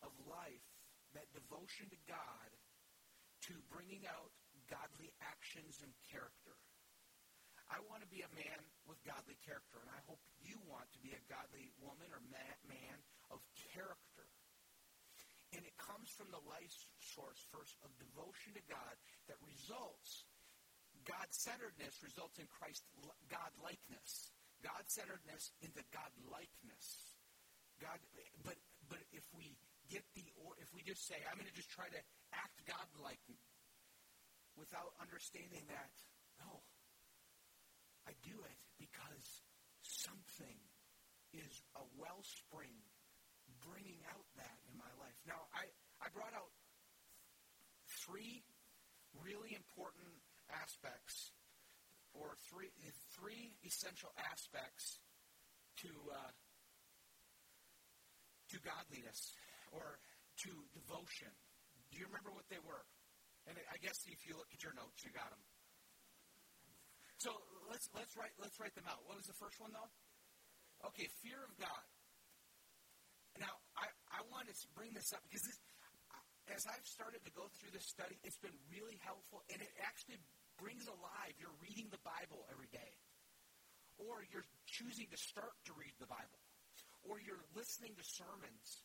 of 0.00 0.10
life, 0.26 0.66
that 1.14 1.28
devotion 1.36 1.86
to 1.92 2.00
God, 2.08 2.50
to 3.46 3.54
bringing 3.70 4.08
out 4.08 4.32
godly 4.66 5.12
actions 5.22 5.84
and 5.84 5.92
character. 6.08 6.56
I 7.70 7.78
want 7.86 8.02
to 8.02 8.10
be 8.10 8.24
a 8.24 8.32
man 8.34 8.60
with 8.88 8.98
godly 9.06 9.38
character, 9.44 9.80
and 9.80 9.92
I 9.92 10.00
hope 10.08 10.20
you 10.42 10.58
want 10.66 10.90
to 10.96 11.00
be 11.00 11.14
a 11.14 11.22
godly 11.30 11.70
woman 11.78 12.10
or 12.10 12.20
man 12.32 12.98
of 13.32 13.40
character. 13.72 14.28
And 15.52 15.64
it 15.64 15.76
comes 15.76 16.08
from 16.12 16.32
the 16.32 16.40
life 16.48 16.72
source 17.00 17.44
first 17.52 17.76
of 17.84 17.92
devotion 18.00 18.56
to 18.56 18.64
God 18.68 18.94
that 19.28 19.36
results, 19.44 20.24
God 21.04 21.28
centeredness 21.28 22.00
results 22.00 22.40
in 22.40 22.48
Christ 22.48 22.84
God 23.28 23.52
likeness. 23.60 24.32
God 24.62 24.86
centeredness 24.86 25.52
into 25.60 25.82
God 25.90 26.12
likeness. 26.30 27.18
God, 27.82 27.98
but 28.46 28.56
but 28.86 29.02
if 29.10 29.26
we 29.34 29.58
get 29.90 30.06
the 30.14 30.24
or 30.38 30.54
if 30.62 30.70
we 30.72 30.80
just 30.86 31.04
say 31.04 31.18
I'm 31.26 31.36
going 31.36 31.50
to 31.50 31.58
just 31.58 31.72
try 31.74 31.90
to 31.90 32.02
act 32.32 32.62
God 32.64 32.86
like 33.02 33.20
without 34.54 34.94
understanding 35.02 35.66
that 35.68 35.92
no, 36.38 36.62
I 38.06 38.14
do 38.22 38.36
it 38.46 38.58
because 38.78 39.42
something 39.82 40.58
is 41.34 41.64
a 41.74 41.84
wellspring 41.96 42.76
bringing 43.66 44.00
out 44.10 44.26
that 44.36 44.56
in 44.70 44.74
my 44.78 44.90
life. 44.98 45.16
Now 45.26 45.48
I 45.54 45.70
I 46.02 46.10
brought 46.10 46.34
out 46.34 46.50
three 48.02 48.42
really 49.22 49.54
important 49.54 50.10
aspects 50.50 51.32
or 52.12 52.36
three 52.50 52.70
three 53.14 53.54
essential 53.64 54.10
aspects 54.18 55.00
to 55.80 55.90
uh, 56.10 56.32
to 58.50 58.56
godliness 58.60 59.32
or 59.72 59.98
to 60.44 60.50
devotion. 60.76 61.32
Do 61.90 62.00
you 62.00 62.06
remember 62.08 62.32
what 62.32 62.48
they 62.48 62.60
were? 62.60 62.84
And 63.48 63.58
I 63.58 63.76
guess 63.82 64.06
if 64.06 64.22
you 64.28 64.38
look 64.38 64.50
at 64.54 64.62
your 64.62 64.76
notes, 64.76 65.02
you 65.02 65.10
got 65.10 65.30
them. 65.32 65.42
So 67.18 67.30
let's 67.70 67.88
let's 67.94 68.14
write 68.18 68.34
let's 68.38 68.58
write 68.58 68.74
them 68.74 68.86
out. 68.90 69.02
What 69.06 69.16
was 69.16 69.26
the 69.26 69.38
first 69.38 69.58
one 69.58 69.70
though? 69.70 69.90
Okay, 70.90 71.06
fear 71.22 71.38
of 71.38 71.54
God. 71.58 71.84
Now 73.40 73.54
I 73.78 73.88
I 74.12 74.20
want 74.28 74.48
to 74.48 74.54
bring 74.76 74.92
this 74.92 75.12
up 75.12 75.24
because 75.24 75.46
this, 75.46 75.58
as 76.52 76.66
I've 76.68 76.84
started 76.84 77.24
to 77.24 77.32
go 77.32 77.48
through 77.56 77.72
this 77.72 77.86
study, 77.86 78.18
it's 78.26 78.38
been 78.42 78.54
really 78.68 78.98
helpful, 79.00 79.46
and 79.48 79.62
it 79.62 79.72
actually 79.80 80.20
brings 80.60 80.84
alive. 80.84 81.32
You're 81.40 81.54
reading 81.62 81.88
the 81.88 82.02
Bible 82.04 82.44
every 82.52 82.68
day, 82.68 82.92
or 83.96 84.26
you're 84.28 84.46
choosing 84.66 85.08
to 85.08 85.18
start 85.18 85.54
to 85.70 85.72
read 85.78 85.94
the 85.96 86.10
Bible, 86.10 86.42
or 87.08 87.22
you're 87.22 87.40
listening 87.56 87.96
to 87.96 88.04
sermons, 88.04 88.84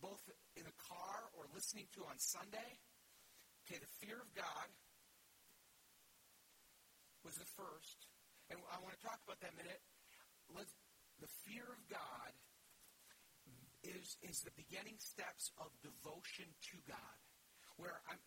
both 0.00 0.20
in 0.56 0.64
the 0.66 0.76
car 0.90 1.30
or 1.36 1.46
listening 1.54 1.86
to 1.94 2.02
on 2.08 2.18
Sunday. 2.18 2.80
Okay, 3.66 3.78
the 3.78 3.92
fear 4.00 4.16
of 4.16 4.30
God 4.32 4.68
was 7.20 7.36
the 7.36 7.48
first, 7.52 8.08
and 8.48 8.56
I 8.72 8.80
want 8.80 8.96
to 8.96 9.02
talk 9.04 9.20
about 9.28 9.38
that 9.44 9.52
a 9.52 9.58
minute. 9.60 9.82
Let's, 10.48 10.72
the 11.20 11.28
fear 11.44 11.68
of 11.68 11.80
God 11.92 12.32
is, 13.86 14.18
is 14.26 14.42
the 14.42 14.54
beginning 14.58 14.98
steps 14.98 15.54
of 15.58 15.70
devotion 15.82 16.50
to 16.72 16.76
God, 16.86 17.18
where 17.78 18.02
I'm 18.10 18.18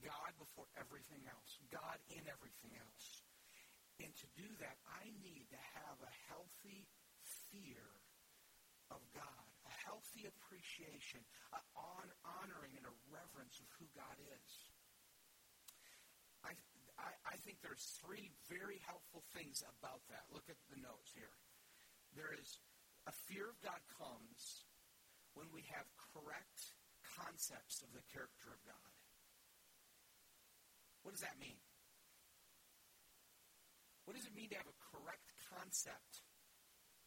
God 0.00 0.32
before 0.38 0.70
everything 0.78 1.26
else, 1.28 1.58
God 1.68 1.98
in 2.08 2.22
everything 2.30 2.72
else. 2.78 3.26
And 4.00 4.10
to 4.16 4.26
do 4.32 4.48
that, 4.64 4.80
I 4.88 5.12
need 5.20 5.50
to 5.52 5.60
have 5.76 5.98
a 6.00 6.12
healthy 6.30 6.88
fear 7.52 7.84
of 8.88 9.02
God, 9.12 9.50
a 9.68 9.74
healthy 9.84 10.24
appreciation, 10.24 11.20
an 11.52 12.10
honoring 12.24 12.74
and 12.80 12.86
a 12.88 12.94
reverence 13.12 13.60
of 13.60 13.68
who 13.76 13.86
God 13.92 14.16
is. 14.18 14.52
I, 16.40 16.56
I, 16.96 17.10
I 17.34 17.36
think 17.44 17.60
there's 17.60 18.00
three 18.00 18.32
very 18.48 18.80
helpful 18.88 19.20
things 19.36 19.60
about 19.78 20.00
that. 20.08 20.24
Look 20.32 20.48
at 20.48 20.58
the 20.72 20.80
notes 20.80 21.12
here. 21.12 21.36
There 22.16 22.32
is 22.32 22.58
a 23.04 23.12
fear 23.28 23.52
of 23.52 23.58
God 23.60 23.80
comes 24.00 24.69
when 25.40 25.48
we 25.56 25.64
have 25.72 25.88
correct 26.12 26.76
concepts 27.16 27.80
of 27.80 27.88
the 27.96 28.04
character 28.12 28.52
of 28.52 28.60
God. 28.68 28.92
What 31.00 31.16
does 31.16 31.24
that 31.24 31.40
mean? 31.40 31.56
What 34.04 34.20
does 34.20 34.28
it 34.28 34.36
mean 34.36 34.52
to 34.52 34.60
have 34.60 34.68
a 34.68 34.76
correct 34.92 35.32
concept 35.48 36.28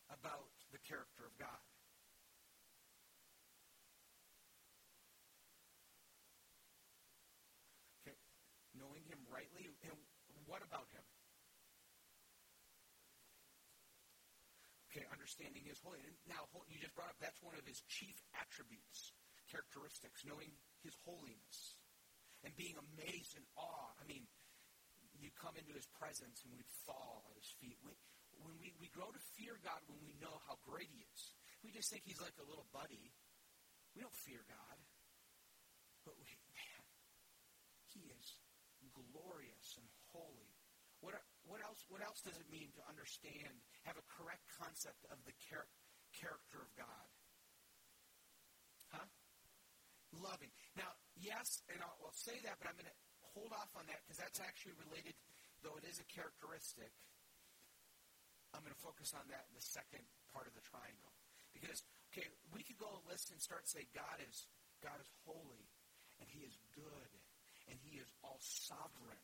about 0.10 0.50
the 0.74 0.82
character 0.82 1.30
of 1.30 1.38
God? 1.38 1.62
Okay, 8.02 8.18
knowing 8.74 9.06
Him 9.06 9.22
rightly, 9.30 9.78
and 9.86 9.94
what 10.50 10.66
about 10.66 10.90
Him? 10.90 11.06
Okay, 14.90 15.06
understanding 15.34 15.66
His 15.66 15.82
holy. 15.82 15.98
Now, 16.30 16.46
you 16.70 16.78
just 16.78 16.94
brought 16.94 17.10
up 17.10 17.18
that's 17.18 17.42
one 17.42 17.58
of 17.58 17.66
His 17.66 17.82
chief 17.90 18.14
attributes, 18.38 19.18
characteristics, 19.50 20.22
knowing 20.30 20.54
His 20.86 20.94
holiness 21.02 21.82
and 22.46 22.54
being 22.54 22.78
amazed 22.78 23.34
and 23.34 23.46
awe. 23.58 23.98
I 23.98 24.06
mean, 24.06 24.30
you 25.18 25.34
come 25.34 25.58
into 25.58 25.74
His 25.74 25.90
presence 25.98 26.46
and 26.46 26.54
we 26.54 26.62
fall 26.86 27.26
at 27.34 27.36
His 27.42 27.50
feet. 27.58 27.82
We, 27.82 27.98
when 28.46 28.54
we, 28.62 28.78
we 28.78 28.94
grow 28.94 29.10
to 29.10 29.22
fear 29.34 29.58
God 29.66 29.82
when 29.90 30.06
we 30.06 30.14
know 30.22 30.38
how 30.46 30.62
great 30.62 30.94
He 30.94 31.02
is. 31.02 31.34
We 31.66 31.74
just 31.74 31.90
think 31.90 32.06
He's 32.06 32.22
like 32.22 32.38
a 32.38 32.46
little 32.46 32.70
buddy. 32.70 33.10
We 33.98 34.06
don't 34.06 34.14
fear 34.14 34.46
God. 34.46 34.78
But 36.06 36.14
we, 36.22 36.30
man, 36.54 36.86
He 37.90 38.06
is 38.22 38.38
glorious 38.94 39.82
and 39.82 39.90
holy. 40.14 40.54
What, 41.02 41.18
what 41.44 41.60
else? 41.66 41.82
What 41.90 42.06
else 42.06 42.22
does 42.22 42.38
it 42.38 42.48
mean 42.48 42.70
to 42.80 42.84
understand, 42.88 43.60
have 43.84 44.00
a 44.00 44.06
correct 44.08 44.44
concept 44.60 45.04
of 45.12 45.20
the 45.28 45.36
char- 45.40 45.70
character 46.16 46.64
of 46.64 46.72
God? 46.76 47.08
Huh? 48.92 49.08
Loving. 50.14 50.52
Now, 50.78 50.94
yes, 51.18 51.64
and 51.72 51.82
I'll, 51.82 51.98
I'll 52.06 52.16
say 52.16 52.38
that, 52.46 52.62
but 52.62 52.70
I'm 52.70 52.78
going 52.78 52.90
to 52.90 53.00
hold 53.34 53.52
off 53.52 53.72
on 53.74 53.90
that 53.90 54.04
because 54.06 54.22
that's 54.22 54.40
actually 54.40 54.78
related, 54.88 55.18
though 55.66 55.76
it 55.82 55.86
is 55.90 55.98
a 55.98 56.08
characteristic. 56.08 56.94
I'm 58.54 58.62
going 58.62 58.76
to 58.76 58.86
focus 58.86 59.18
on 59.18 59.26
that 59.34 59.50
in 59.50 59.54
the 59.58 59.66
second 59.66 60.06
part 60.30 60.46
of 60.46 60.54
the 60.54 60.62
triangle. 60.62 61.10
Because, 61.58 61.82
okay, 62.14 62.30
we 62.54 62.62
could 62.62 62.78
go 62.78 62.90
a 62.90 63.02
list 63.10 63.34
and 63.34 63.42
start 63.42 63.66
to 63.66 63.72
say 63.74 63.90
God 63.94 64.22
is 64.22 64.46
God 64.86 65.00
is 65.00 65.10
holy, 65.24 65.66
and 66.20 66.28
He 66.30 66.44
is 66.44 66.54
good, 66.76 67.12
and 67.72 67.80
He 67.82 67.98
is 67.98 68.12
all 68.22 68.38
sovereign. 68.44 69.24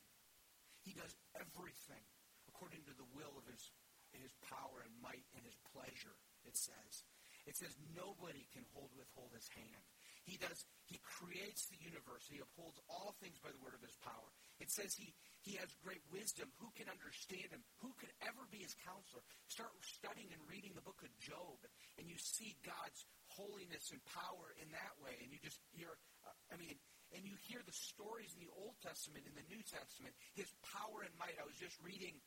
He 0.81 0.95
does 0.95 1.13
everything 1.35 2.01
according 2.47 2.81
to 2.87 2.95
the 2.97 3.07
will 3.13 3.35
of 3.37 3.45
his, 3.47 3.71
his 4.17 4.33
power 4.49 4.81
and 4.81 4.93
might 5.03 5.25
and 5.37 5.45
his 5.45 5.57
pleasure, 5.69 6.17
it 6.45 6.57
says. 6.57 7.05
It 7.45 7.55
says 7.57 7.73
nobody 7.93 8.45
can 8.53 8.65
hold 8.73 8.89
withhold 8.97 9.33
his 9.33 9.49
hand. 9.53 9.83
He 10.25 10.37
does 10.37 10.65
he 10.89 10.97
creates 11.05 11.69
the 11.69 11.77
universe. 11.77 12.25
He 12.25 12.41
upholds 12.41 12.81
all 12.89 13.13
things 13.21 13.37
by 13.37 13.53
the 13.53 13.61
word 13.61 13.77
of 13.77 13.85
his 13.85 13.93
power. 14.01 14.33
It 14.57 14.73
says 14.73 14.97
he, 14.97 15.13
he 15.45 15.53
has 15.61 15.69
great 15.85 16.01
wisdom. 16.09 16.49
Who 16.57 16.73
can 16.73 16.89
understand 16.89 17.53
him? 17.53 17.61
Who 17.85 17.93
could 18.01 18.09
ever 18.25 18.41
be 18.49 18.65
his 18.65 18.73
counselor? 18.81 19.21
Start 19.45 19.69
studying 19.85 20.33
and 20.33 20.41
reading 20.49 20.73
the 20.73 20.81
book 20.81 20.97
of 21.05 21.13
Job, 21.21 21.61
and 22.01 22.09
you 22.09 22.17
see 22.17 22.57
God's 22.65 23.05
holiness 23.37 23.93
and 23.93 24.01
power 24.09 24.49
in 24.57 24.73
that 24.73 24.97
way. 24.97 25.13
And 25.21 25.29
you 25.29 25.37
just 25.45 25.61
hear, 25.77 25.93
uh, 26.25 26.33
I 26.49 26.57
mean, 26.57 26.81
and 27.13 27.21
you 27.21 27.37
hear 27.45 27.61
the 27.61 27.77
stories 27.77 28.33
in 28.33 28.41
the 28.41 28.53
Old 28.57 28.81
Testament, 28.81 29.29
in 29.29 29.37
the 29.37 29.45
New 29.45 29.61
Testament, 29.61 30.17
his 30.33 30.49
power 30.73 31.05
and 31.05 31.13
might. 31.21 31.37
I 31.37 31.45
was 31.45 31.57
just 31.57 31.77
reading, 31.85 32.17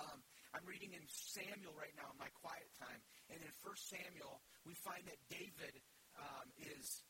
um, 0.00 0.24
I'm 0.54 0.64
reading 0.66 0.94
in 0.94 1.04
Samuel 1.08 1.74
right 1.74 1.92
now 1.98 2.10
in 2.12 2.18
my 2.18 2.30
quiet 2.42 2.68
time. 2.78 3.00
And 3.32 3.38
in 3.42 3.52
1 3.62 3.74
Samuel, 3.76 4.42
we 4.62 4.74
find 4.78 5.02
that 5.06 5.20
David 5.26 5.74
um, 6.18 6.46
is, 6.58 7.02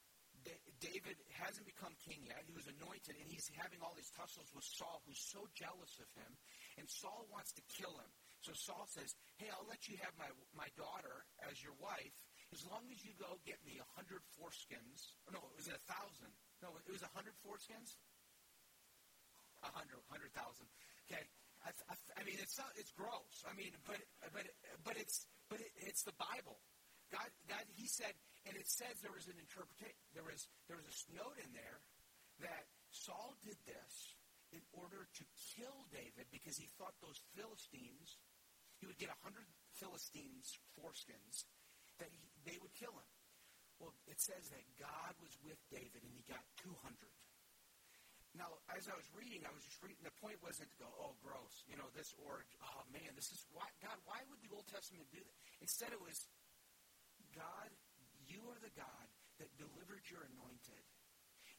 David 0.80 1.18
hasn't 1.36 1.66
become 1.66 1.92
king 2.06 2.24
yet. 2.24 2.42
He 2.46 2.54
was 2.54 2.70
anointed, 2.70 3.18
and 3.18 3.26
he's 3.28 3.50
having 3.58 3.82
all 3.84 3.94
these 3.98 4.10
tussles 4.14 4.48
with 4.54 4.64
Saul, 4.64 5.02
who's 5.04 5.20
so 5.20 5.44
jealous 5.52 5.94
of 6.00 6.08
him. 6.16 6.32
And 6.80 6.86
Saul 6.88 7.26
wants 7.28 7.52
to 7.58 7.62
kill 7.72 7.92
him. 7.98 8.10
So 8.44 8.54
Saul 8.54 8.86
says, 8.86 9.16
Hey, 9.36 9.50
I'll 9.50 9.66
let 9.66 9.90
you 9.90 9.98
have 10.06 10.14
my, 10.16 10.30
my 10.54 10.70
daughter 10.78 11.26
as 11.50 11.58
your 11.58 11.74
wife 11.82 12.14
as 12.54 12.62
long 12.70 12.86
as 12.94 13.02
you 13.02 13.10
go 13.18 13.42
get 13.42 13.58
me 13.66 13.82
a 13.82 13.88
hundred 13.98 14.22
foreskins. 14.38 15.18
Oh, 15.26 15.34
no, 15.34 15.42
it 15.50 15.56
was 15.58 15.66
a 15.66 15.80
thousand. 15.90 16.30
No, 16.62 16.78
it 16.78 16.92
was 16.94 17.02
a 17.02 17.10
hundred 17.10 17.34
foreskins. 17.42 17.98
A 19.66 19.70
hundred, 19.74 19.98
hundred 20.06 20.30
thousand. 20.30 20.70
Okay, 21.10 21.26
I, 21.66 21.74
I, 21.90 21.94
I, 22.14 22.20
mean 22.22 22.38
it's 22.38 22.54
not, 22.54 22.70
it's 22.78 22.94
gross. 22.94 23.42
I 23.42 23.52
mean, 23.58 23.74
but 23.82 23.98
but 24.30 24.46
but 24.86 24.94
it's 24.94 25.26
but 25.50 25.58
it, 25.58 25.74
it's 25.82 26.06
the 26.06 26.14
Bible. 26.14 26.62
God, 27.10 27.26
God, 27.50 27.66
He 27.74 27.90
said, 27.90 28.14
and 28.46 28.54
it 28.54 28.70
says 28.70 29.02
there 29.02 29.14
was 29.14 29.26
an 29.26 29.38
interpretation. 29.42 29.98
There 30.14 30.26
was 30.26 30.46
there 30.70 30.78
was 30.78 30.86
a 30.86 30.94
note 31.18 31.34
in 31.42 31.50
there 31.50 31.82
that 32.46 32.70
Saul 32.94 33.34
did 33.42 33.58
this 33.66 34.14
in 34.54 34.62
order 34.78 35.10
to 35.10 35.24
kill 35.58 35.90
David 35.90 36.30
because 36.30 36.54
he 36.54 36.70
thought 36.78 36.94
those 37.02 37.18
Philistines, 37.34 38.22
he 38.78 38.86
would 38.86 39.00
get 39.02 39.10
a 39.10 39.18
hundred 39.26 39.50
Philistines 39.74 40.54
foreskins, 40.78 41.50
that 41.98 42.14
he, 42.14 42.22
they 42.46 42.56
would 42.62 42.72
kill 42.78 42.94
him. 42.94 43.10
Well, 43.82 43.92
it 44.06 44.22
says 44.22 44.48
that 44.54 44.64
God 44.78 45.12
was 45.18 45.34
with 45.42 45.58
David 45.68 46.00
and 46.00 46.14
he 46.14 46.22
got 46.24 46.40
200. 46.62 46.94
Now, 48.36 48.60
as 48.76 48.84
I 48.84 48.92
was 48.92 49.08
reading, 49.16 49.48
I 49.48 49.52
was 49.52 49.64
just 49.64 49.80
reading, 49.80 49.96
the 50.04 50.12
point 50.20 50.36
wasn't 50.44 50.68
to 50.68 50.78
go, 50.78 50.88
oh, 51.00 51.16
gross, 51.24 51.64
you 51.64 51.76
know, 51.80 51.88
this, 51.96 52.12
or, 52.20 52.44
oh, 52.60 52.84
man, 52.92 53.16
this 53.16 53.32
is, 53.32 53.40
why, 53.56 53.64
God, 53.80 53.96
why 54.04 54.20
would 54.28 54.40
the 54.44 54.52
Old 54.52 54.68
Testament 54.68 55.08
do 55.08 55.20
that? 55.24 55.36
Instead, 55.64 55.96
it 55.96 56.02
was, 56.04 56.28
God, 57.32 57.72
you 58.28 58.44
are 58.52 58.60
the 58.60 58.72
God 58.76 59.06
that 59.40 59.48
delivered 59.56 60.04
your 60.12 60.28
anointed. 60.36 60.84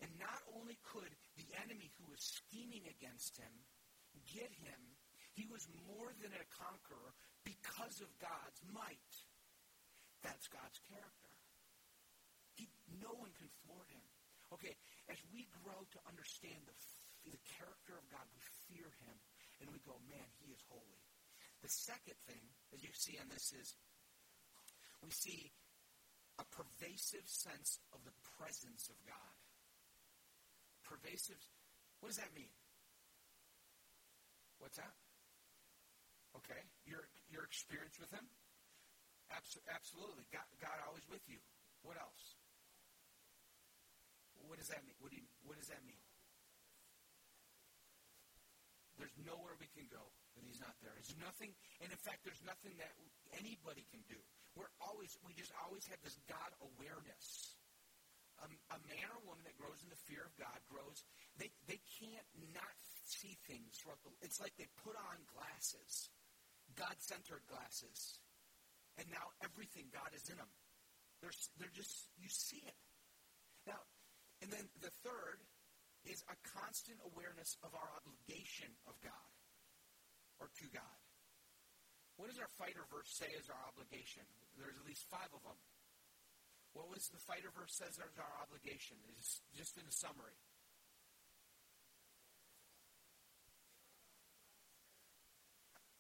And 0.06 0.14
not 0.22 0.46
only 0.54 0.78
could 0.86 1.10
the 1.34 1.50
enemy 1.66 1.90
who 1.98 2.14
was 2.14 2.22
scheming 2.22 2.86
against 2.86 3.42
him 3.42 3.54
get 4.30 4.54
him, 4.62 4.82
he 5.34 5.50
was 5.50 5.66
more 5.90 6.14
than 6.22 6.30
a 6.34 6.46
conqueror 6.54 7.14
because 7.42 8.02
of 8.06 8.10
God's 8.22 8.62
might. 8.70 9.14
That's 10.22 10.46
God's 10.50 10.78
character. 10.90 11.34
He, 12.54 12.70
no 13.02 13.14
one 13.18 13.34
can 13.38 13.50
thwart 13.66 13.90
him. 13.90 14.06
Okay, 14.54 14.76
as 15.12 15.20
we 15.36 15.48
grow 15.64 15.76
to 15.92 16.00
understand 16.08 16.64
the, 16.64 16.76
the 17.28 17.38
character 17.60 18.00
of 18.00 18.06
God, 18.08 18.24
we 18.32 18.40
fear 18.72 18.88
him 19.04 19.16
and 19.60 19.68
we 19.74 19.84
go, 19.84 20.00
man, 20.08 20.28
he 20.40 20.54
is 20.56 20.62
holy. 20.72 21.04
The 21.60 21.74
second 21.74 22.16
thing, 22.30 22.44
that 22.72 22.80
you 22.80 22.94
see 22.94 23.18
in 23.18 23.28
this, 23.28 23.52
is 23.52 23.76
we 25.04 25.10
see 25.12 25.52
a 26.38 26.46
pervasive 26.54 27.26
sense 27.26 27.82
of 27.92 28.00
the 28.06 28.14
presence 28.38 28.88
of 28.88 28.98
God. 29.04 29.36
Pervasive, 30.86 31.42
what 32.00 32.14
does 32.14 32.22
that 32.22 32.32
mean? 32.38 32.54
What's 34.62 34.78
that? 34.78 34.94
Okay, 36.38 36.62
your 36.86 37.10
your 37.34 37.44
experience 37.44 37.98
with 37.98 38.14
Him. 38.14 38.26
absolutely, 39.34 40.26
God, 40.30 40.46
God 40.62 40.78
always 40.86 41.06
with 41.10 41.26
you. 41.26 41.42
What 41.82 41.98
else? 41.98 42.37
What 44.48 44.58
does 44.58 44.72
that 44.72 44.82
mean? 44.88 44.96
What, 45.04 45.12
do 45.12 45.20
you, 45.20 45.28
what 45.44 45.60
does 45.60 45.68
that 45.68 45.84
mean? 45.84 46.00
There's 48.98 49.14
nowhere 49.22 49.54
we 49.62 49.70
can 49.78 49.86
go 49.92 50.02
that 50.34 50.42
He's 50.42 50.58
not 50.64 50.74
there. 50.82 50.96
There's 50.96 51.14
nothing, 51.22 51.54
and 51.84 51.92
in 51.92 52.02
fact, 52.02 52.26
there's 52.26 52.42
nothing 52.42 52.74
that 52.82 52.90
anybody 53.38 53.86
can 53.94 54.02
do. 54.10 54.18
We're 54.58 54.74
always, 54.82 55.14
we 55.22 55.38
just 55.38 55.54
always 55.62 55.86
have 55.94 56.02
this 56.02 56.18
God 56.26 56.50
awareness. 56.64 57.54
Um, 58.42 58.54
a 58.74 58.80
man 58.90 59.06
or 59.14 59.22
woman 59.26 59.46
that 59.46 59.58
grows 59.58 59.82
in 59.82 59.90
the 59.90 60.02
fear 60.10 60.26
of 60.26 60.34
God 60.38 60.58
grows, 60.70 61.06
they, 61.38 61.50
they 61.70 61.82
can't 62.02 62.30
not 62.54 62.74
see 63.06 63.38
things 63.50 63.82
the, 63.82 64.14
it's 64.22 64.42
like 64.42 64.54
they 64.58 64.70
put 64.82 64.94
on 64.94 65.18
glasses, 65.30 66.10
God-centered 66.78 67.46
glasses. 67.50 68.22
And 68.98 69.06
now 69.14 69.30
everything 69.46 69.94
God 69.94 70.10
is 70.14 70.26
in 70.30 70.38
them. 70.38 70.50
They're, 71.22 71.34
they're 71.58 71.74
just, 71.74 72.10
you 72.18 72.30
see 72.30 72.62
it. 72.66 72.78
Now, 73.66 73.78
and 74.42 74.52
then 74.54 74.66
the 74.82 74.94
third 75.02 75.42
is 76.06 76.24
a 76.30 76.38
constant 76.56 76.98
awareness 77.04 77.58
of 77.66 77.74
our 77.76 77.90
obligation 78.00 78.72
of 78.88 78.96
God 79.04 79.32
or 80.40 80.48
to 80.48 80.66
God. 80.72 80.98
What 82.18 82.30
does 82.34 82.42
our 82.42 82.50
fighter 82.58 82.82
verse 82.90 83.14
say 83.14 83.30
is 83.38 83.50
our 83.50 83.62
obligation? 83.70 84.26
There's 84.58 84.74
at 84.74 84.86
least 84.86 85.06
five 85.10 85.30
of 85.34 85.42
them. 85.46 85.60
What 86.74 86.90
was 86.90 87.10
the 87.10 87.22
fighter 87.22 87.50
verse 87.54 87.74
says 87.78 87.98
is 87.98 88.18
our 88.18 88.34
obligation? 88.42 88.98
Is 89.18 89.42
just 89.54 89.78
in 89.78 89.86
a 89.86 89.94
summary. 89.94 90.38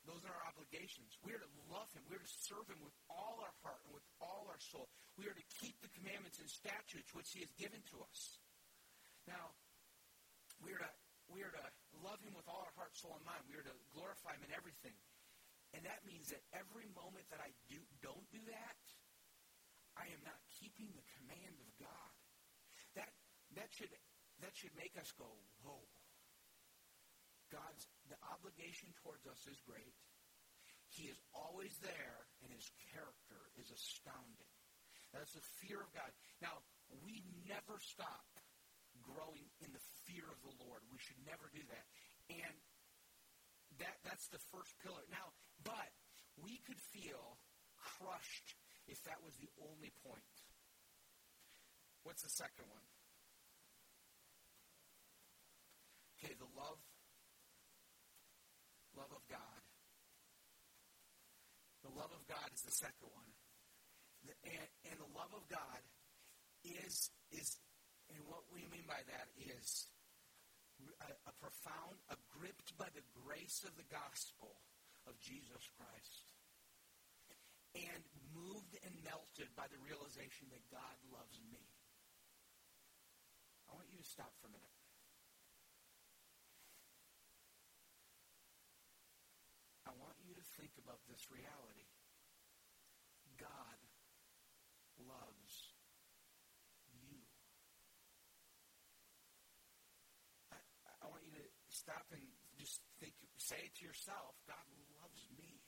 Those 0.06 0.24
are 0.26 0.34
our 0.34 0.48
obligations. 0.68 1.16
We 1.24 1.32
are 1.32 1.40
to 1.40 1.54
love 1.72 1.88
Him. 1.96 2.04
We 2.12 2.20
are 2.20 2.24
to 2.24 2.36
serve 2.44 2.68
Him 2.68 2.84
with 2.84 2.92
all 3.08 3.40
our 3.40 3.56
heart 3.64 3.80
and 3.88 3.96
with 3.96 4.04
all 4.20 4.52
our 4.52 4.60
soul. 4.60 4.92
We 5.16 5.32
are 5.32 5.36
to 5.36 5.48
keep 5.64 5.80
the 5.80 5.92
commandments 5.96 6.44
and 6.44 6.52
statutes 6.52 7.16
which 7.16 7.32
He 7.32 7.40
has 7.40 7.52
given 7.56 7.80
to 7.96 8.04
us. 8.04 8.44
Now, 9.24 9.56
we 10.60 10.76
are 10.76 10.84
to, 10.84 10.92
we 11.32 11.40
are 11.48 11.56
to 11.56 11.66
love 12.04 12.20
Him 12.20 12.36
with 12.36 12.48
all 12.52 12.68
our 12.68 12.76
heart, 12.76 12.92
soul, 13.00 13.16
and 13.16 13.24
mind. 13.24 13.48
We 13.48 13.56
are 13.56 13.64
to 13.64 13.76
glorify 13.96 14.36
Him 14.36 14.44
in 14.44 14.52
everything. 14.52 14.96
And 15.72 15.88
that 15.88 16.04
means 16.04 16.36
that 16.36 16.44
every 16.52 16.88
moment 16.96 17.28
that 17.32 17.40
I 17.40 17.52
do, 17.72 17.80
don't 18.04 18.28
do 18.28 18.40
that, 18.52 18.84
I 19.96 20.08
am 20.12 20.22
not 20.28 20.40
keeping 20.52 20.92
the 20.92 21.08
command 21.16 21.56
of 21.64 21.70
God. 21.80 22.12
That, 23.00 23.12
that, 23.56 23.72
should, 23.72 23.92
that 24.44 24.52
should 24.52 24.76
make 24.76 24.96
us 25.00 25.16
go, 25.16 25.28
whoa. 25.64 25.80
God's 27.48 27.88
the 28.12 28.20
obligation 28.28 28.92
towards 29.00 29.24
us 29.24 29.40
is 29.48 29.60
great. 29.64 29.96
He 30.98 31.14
is 31.14 31.22
always 31.30 31.78
there, 31.86 32.26
and 32.42 32.50
his 32.50 32.66
character 32.90 33.38
is 33.62 33.70
astounding. 33.70 34.50
That's 35.14 35.38
the 35.38 35.46
fear 35.62 35.78
of 35.78 35.94
God. 35.94 36.10
Now, 36.42 36.66
we 37.06 37.22
never 37.46 37.78
stop 37.78 38.26
growing 39.06 39.46
in 39.62 39.70
the 39.72 39.84
fear 40.10 40.26
of 40.26 40.42
the 40.42 40.58
Lord. 40.58 40.82
We 40.90 40.98
should 40.98 41.22
never 41.24 41.54
do 41.54 41.62
that. 41.70 41.86
And 42.34 42.56
that 43.78 44.02
that's 44.04 44.28
the 44.34 44.42
first 44.50 44.74
pillar. 44.82 45.06
Now, 45.14 45.32
but 45.64 45.94
we 46.42 46.60
could 46.66 46.82
feel 46.92 47.38
crushed 47.78 48.58
if 48.90 48.98
that 49.06 49.22
was 49.22 49.38
the 49.38 49.54
only 49.62 49.94
point. 50.02 50.36
What's 52.04 52.24
the 52.24 52.34
second 52.34 52.66
one? 52.72 52.86
Okay, 56.18 56.34
the 56.40 56.50
love 56.58 56.82
love 58.98 59.14
of 59.14 59.22
God. 59.30 59.57
Love 61.98 62.14
of 62.14 62.24
God 62.30 62.46
is 62.54 62.62
the 62.62 62.78
second 62.78 63.10
one. 63.10 63.32
And, 64.46 64.70
and 64.86 64.98
the 65.02 65.12
love 65.18 65.34
of 65.34 65.42
God 65.50 65.82
is, 66.62 67.10
is, 67.34 67.58
and 68.14 68.22
what 68.30 68.46
we 68.54 68.70
mean 68.70 68.86
by 68.86 69.02
that 69.10 69.28
is 69.42 69.90
a, 71.02 71.10
a 71.26 71.34
profound, 71.42 71.98
a 72.14 72.18
gripped 72.30 72.78
by 72.78 72.88
the 72.94 73.02
grace 73.26 73.66
of 73.66 73.74
the 73.82 73.88
gospel 73.90 74.62
of 75.10 75.18
Jesus 75.18 75.66
Christ. 75.74 76.30
And 77.74 78.02
moved 78.34 78.78
and 78.86 78.94
melted 79.06 79.50
by 79.58 79.66
the 79.70 79.82
realization 79.82 80.50
that 80.54 80.66
God 80.70 80.98
loves 81.14 81.38
me. 81.50 81.62
I 83.70 83.74
want 83.74 83.90
you 83.90 83.98
to 84.02 84.08
stop 84.08 84.34
for 84.42 84.50
a 84.50 84.54
minute. 84.54 84.77
Think 90.58 90.74
about 90.82 90.98
this 91.06 91.22
reality. 91.30 91.86
God 93.38 93.78
loves 94.98 95.78
you. 96.90 97.22
I, 100.50 100.58
I 100.58 101.06
want 101.14 101.22
you 101.22 101.34
to 101.38 101.46
stop 101.70 102.10
and 102.10 102.26
just 102.58 102.82
think, 102.98 103.14
say 103.38 103.70
it 103.70 103.78
to 103.78 103.86
yourself 103.86 104.34
God 104.50 104.66
loves 104.98 105.30
me. 105.38 105.62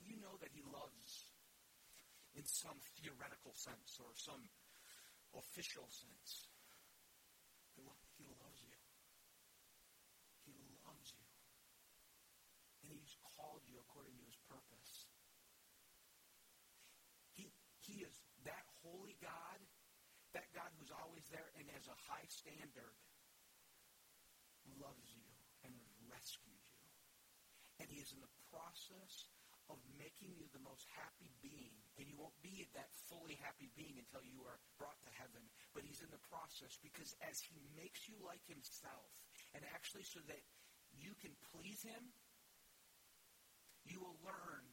You 0.00 0.16
know 0.16 0.40
that 0.40 0.50
He 0.56 0.64
loves 0.64 1.28
in 2.32 2.48
some 2.48 2.80
theoretical 2.96 3.52
sense 3.52 4.00
or 4.00 4.16
some 4.16 4.48
official 5.36 5.84
sense. 5.92 6.48
A 21.90 21.98
high 22.06 22.26
standard, 22.30 22.94
loves 24.78 25.10
you 25.10 25.26
and 25.66 25.74
has 25.74 25.90
rescued 26.06 26.62
you. 26.70 26.86
And 27.82 27.90
he 27.90 27.98
is 27.98 28.14
in 28.14 28.22
the 28.22 28.34
process 28.54 29.26
of 29.66 29.82
making 29.98 30.34
you 30.38 30.46
the 30.54 30.62
most 30.62 30.86
happy 30.94 31.34
being. 31.42 31.74
And 31.98 32.06
you 32.06 32.16
won't 32.16 32.36
be 32.40 32.70
that 32.78 32.90
fully 33.10 33.36
happy 33.42 33.68
being 33.74 33.98
until 33.98 34.22
you 34.22 34.40
are 34.46 34.58
brought 34.78 34.98
to 35.02 35.12
heaven. 35.18 35.42
But 35.74 35.84
he's 35.84 36.00
in 36.00 36.10
the 36.14 36.22
process 36.30 36.78
because 36.80 37.18
as 37.26 37.42
he 37.42 37.58
makes 37.74 38.06
you 38.06 38.16
like 38.22 38.42
himself, 38.46 39.10
and 39.52 39.66
actually 39.74 40.06
so 40.06 40.22
that 40.30 40.42
you 40.94 41.12
can 41.18 41.34
please 41.52 41.82
him, 41.82 42.14
you 43.84 43.98
will 43.98 44.18
learn 44.22 44.64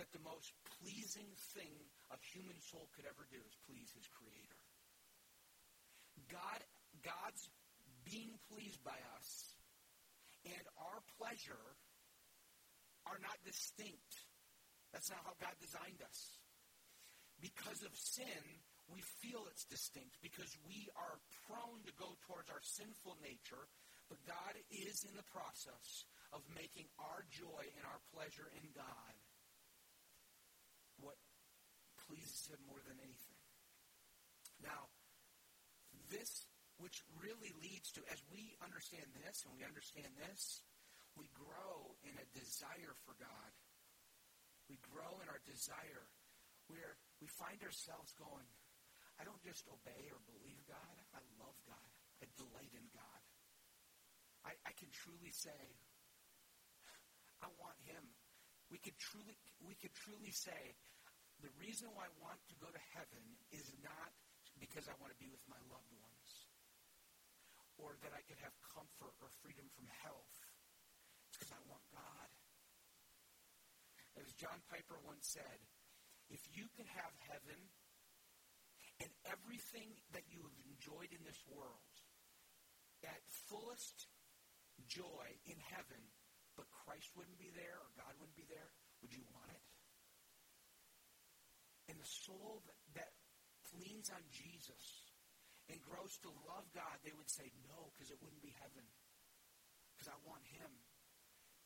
that 0.00 0.12
the 0.12 0.22
most 0.24 0.52
pleasing 0.80 1.28
thing 1.56 1.72
a 2.12 2.18
human 2.20 2.56
soul 2.60 2.88
could 2.92 3.08
ever 3.08 3.24
do 3.28 3.40
is 3.40 3.56
please 3.64 3.92
his 3.96 4.08
creator. 4.12 4.65
God, 6.30 6.60
God's 7.02 7.50
being 8.04 8.38
pleased 8.50 8.82
by 8.84 8.96
us 9.18 9.56
and 10.46 10.64
our 10.78 11.02
pleasure 11.18 11.66
are 13.06 13.18
not 13.22 13.38
distinct. 13.42 14.26
That's 14.94 15.10
not 15.10 15.22
how 15.26 15.34
God 15.38 15.54
designed 15.58 16.02
us. 16.02 16.38
Because 17.42 17.82
of 17.82 17.92
sin, 17.94 18.42
we 18.86 19.02
feel 19.22 19.46
it's 19.50 19.66
distinct 19.66 20.16
because 20.22 20.54
we 20.62 20.86
are 20.94 21.18
prone 21.46 21.82
to 21.84 21.94
go 21.98 22.14
towards 22.26 22.48
our 22.48 22.62
sinful 22.62 23.18
nature, 23.18 23.66
but 24.06 24.22
God 24.22 24.54
is 24.70 25.02
in 25.02 25.14
the 25.18 25.26
process 25.26 26.06
of 26.30 26.42
making 26.54 26.86
our 27.02 27.26
joy 27.28 27.62
and 27.74 27.84
our 27.86 28.00
pleasure 28.14 28.46
in 28.54 28.66
God 28.72 29.14
what 31.02 31.18
pleases 32.06 32.46
Him 32.46 32.62
more 32.70 32.80
than 32.86 32.96
anything. 33.02 33.40
Now, 34.62 34.88
this, 36.10 36.46
which 36.78 37.02
really 37.16 37.52
leads 37.62 37.92
to, 37.96 38.04
as 38.12 38.20
we 38.28 38.56
understand 38.60 39.06
this 39.24 39.44
and 39.44 39.52
we 39.56 39.64
understand 39.64 40.10
this, 40.28 40.60
we 41.16 41.28
grow 41.32 41.96
in 42.04 42.12
a 42.16 42.26
desire 42.36 42.92
for 43.08 43.16
God. 43.16 43.50
We 44.68 44.76
grow 44.92 45.22
in 45.22 45.30
our 45.30 45.40
desire 45.46 46.04
where 46.68 46.98
we 47.22 47.30
find 47.30 47.56
ourselves 47.62 48.12
going, 48.18 48.46
I 49.16 49.24
don't 49.24 49.40
just 49.40 49.64
obey 49.70 50.12
or 50.12 50.20
believe 50.28 50.60
God, 50.68 50.96
I 51.16 51.22
love 51.40 51.56
God. 51.64 51.88
I 52.20 52.28
delight 52.36 52.72
in 52.76 52.84
God. 52.92 53.22
I, 54.44 54.52
I 54.68 54.72
can 54.76 54.88
truly 54.92 55.32
say, 55.32 55.56
I 57.40 57.48
want 57.60 57.76
him. 57.84 58.02
We 58.68 58.82
could 58.82 58.96
truly, 58.98 59.36
we 59.62 59.76
could 59.78 59.94
truly 59.94 60.32
say, 60.32 60.76
the 61.40 61.52
reason 61.60 61.92
why 61.92 62.08
I 62.08 62.12
want 62.20 62.40
to 62.48 62.56
go 62.56 62.68
to 62.68 62.82
heaven 62.96 63.24
is 63.52 63.68
not 63.84 64.12
because 64.60 64.88
I 64.88 64.96
want 65.00 65.12
to 65.12 65.20
be 65.20 65.28
with 65.28 65.42
my 65.48 65.60
loved 65.68 65.92
ones 65.96 66.30
or 67.76 67.96
that 68.00 68.12
I 68.16 68.24
could 68.24 68.40
have 68.40 68.56
comfort 68.72 69.12
or 69.20 69.28
freedom 69.44 69.68
from 69.76 69.88
health. 70.00 70.36
It's 71.28 71.36
because 71.36 71.52
I 71.52 71.62
want 71.68 71.84
God. 71.92 72.28
As 74.16 74.32
John 74.40 74.56
Piper 74.72 74.96
once 75.04 75.28
said, 75.28 75.60
if 76.32 76.40
you 76.56 76.64
could 76.72 76.88
have 76.88 77.12
heaven 77.28 77.60
and 79.04 79.12
everything 79.28 79.92
that 80.16 80.24
you 80.32 80.40
have 80.40 80.58
enjoyed 80.64 81.12
in 81.12 81.20
this 81.28 81.40
world 81.52 81.92
at 83.04 83.20
fullest 83.46 84.08
joy 84.88 85.26
in 85.44 85.60
heaven, 85.68 86.00
but 86.56 86.64
Christ 86.72 87.12
wouldn't 87.12 87.36
be 87.36 87.52
there 87.52 87.76
or 87.76 87.88
God 87.96 88.16
wouldn't 88.16 88.40
be 88.40 88.48
there, 88.48 88.72
would 89.04 89.12
you 89.12 89.22
want 89.36 89.52
it? 89.52 89.64
And 91.92 92.00
the 92.00 92.08
soul 92.08 92.64
that, 92.66 92.74
that 92.74 92.85
leans 93.80 94.08
on 94.12 94.22
Jesus 94.32 95.06
and 95.68 95.82
grows 95.82 96.14
to 96.22 96.30
love 96.46 96.66
God, 96.70 96.96
they 97.02 97.14
would 97.14 97.30
say 97.30 97.50
no, 97.66 97.90
because 97.94 98.14
it 98.14 98.18
wouldn't 98.22 98.42
be 98.42 98.54
heaven. 98.62 98.86
Because 99.94 100.14
I 100.14 100.18
want 100.22 100.44
Him. 100.46 100.70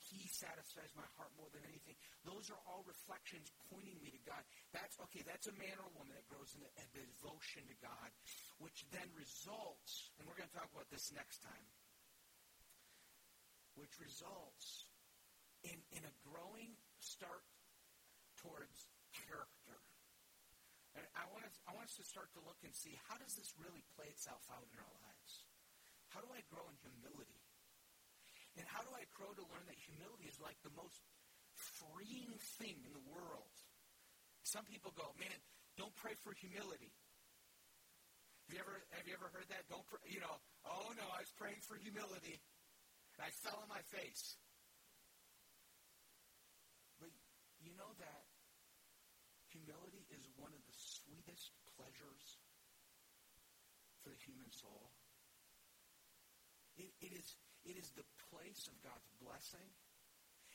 He 0.01 0.27
satisfies 0.33 0.91
my 0.97 1.05
heart 1.15 1.29
more 1.37 1.53
than 1.53 1.63
anything. 1.69 1.95
Those 2.25 2.49
are 2.49 2.59
all 2.65 2.83
reflections 2.89 3.53
pointing 3.69 4.01
me 4.01 4.09
to 4.11 4.23
God. 4.25 4.41
That's 4.73 4.97
okay, 5.07 5.21
that's 5.23 5.47
a 5.47 5.55
man 5.61 5.77
or 5.77 5.87
a 5.87 5.95
woman 5.95 6.17
that 6.17 6.27
grows 6.27 6.57
in 6.57 6.65
a, 6.65 6.87
devotion 6.91 7.69
to 7.69 7.77
God, 7.85 8.09
which 8.59 8.89
then 8.91 9.07
results, 9.13 10.11
and 10.17 10.25
we're 10.25 10.35
going 10.41 10.49
to 10.49 10.57
talk 10.57 10.73
about 10.73 10.89
this 10.89 11.13
next 11.13 11.45
time, 11.45 11.67
which 13.77 13.93
results 14.01 14.89
in, 15.69 15.79
in 15.93 16.03
a 16.03 16.15
growing 16.25 16.75
start 16.99 17.45
towards 18.41 18.89
character. 19.13 19.79
And 20.97 21.05
I 21.15 21.29
want, 21.81 21.89
us, 21.89 21.97
to 21.97 22.05
start 22.05 22.29
to 22.37 22.45
look 22.45 22.61
and 22.61 22.77
see 22.77 22.93
how 23.09 23.17
does 23.17 23.33
this 23.41 23.57
really 23.57 23.81
play 23.97 24.05
itself 24.13 24.45
out 24.53 24.69
in 24.69 24.77
our 24.77 24.97
lives? 25.01 25.49
How 26.13 26.21
do 26.21 26.29
I 26.29 26.45
grow 26.53 26.69
in 26.69 26.77
humility? 26.85 27.41
And 28.61 28.69
how 28.69 28.85
do 28.85 28.93
I 28.93 29.09
grow 29.17 29.33
to 29.33 29.45
learn 29.49 29.65
that 29.65 29.81
humility 29.81 30.29
is 30.29 30.37
like 30.45 30.61
the 30.61 30.77
most 30.77 31.01
freeing 31.57 32.37
thing 32.61 32.77
in 32.85 32.93
the 32.93 33.07
world? 33.09 33.49
Some 34.45 34.69
people 34.69 34.93
go, 34.93 35.17
man, 35.17 35.33
don't 35.81 35.97
pray 35.97 36.13
for 36.21 36.37
humility. 36.37 36.93
Have 38.45 38.53
you 38.53 38.61
ever 38.61 38.77
have 38.93 39.07
you 39.09 39.17
ever 39.17 39.33
heard 39.33 39.49
that? 39.49 39.65
Don't 39.73 39.87
pray, 39.89 40.05
you 40.05 40.21
know, 40.21 40.37
oh 40.69 40.93
no, 41.01 41.07
I 41.17 41.25
was 41.25 41.33
praying 41.41 41.65
for 41.65 41.81
humility. 41.81 42.37
And 43.17 43.25
I 43.25 43.33
fell 43.41 43.57
on 43.57 43.73
my 43.73 43.81
face. 43.89 44.37
But 47.01 47.15
you 47.65 47.73
know 47.79 47.89
that 48.05 48.23
humility 49.49 50.05
is 50.13 50.27
one 50.37 50.53
of 50.53 50.61
the 50.67 50.77
sweetest 50.77 51.55
pleasures 51.81 52.37
for 54.05 54.13
the 54.13 54.21
human 54.21 54.53
soul. 54.53 54.93
It, 56.77 56.93
it 57.01 57.17
is 57.17 57.41
it 57.65 57.77
is 57.77 57.93
the 57.97 58.09
place 58.33 58.69
of 58.69 58.77
God's 58.81 59.09
blessing. 59.21 59.69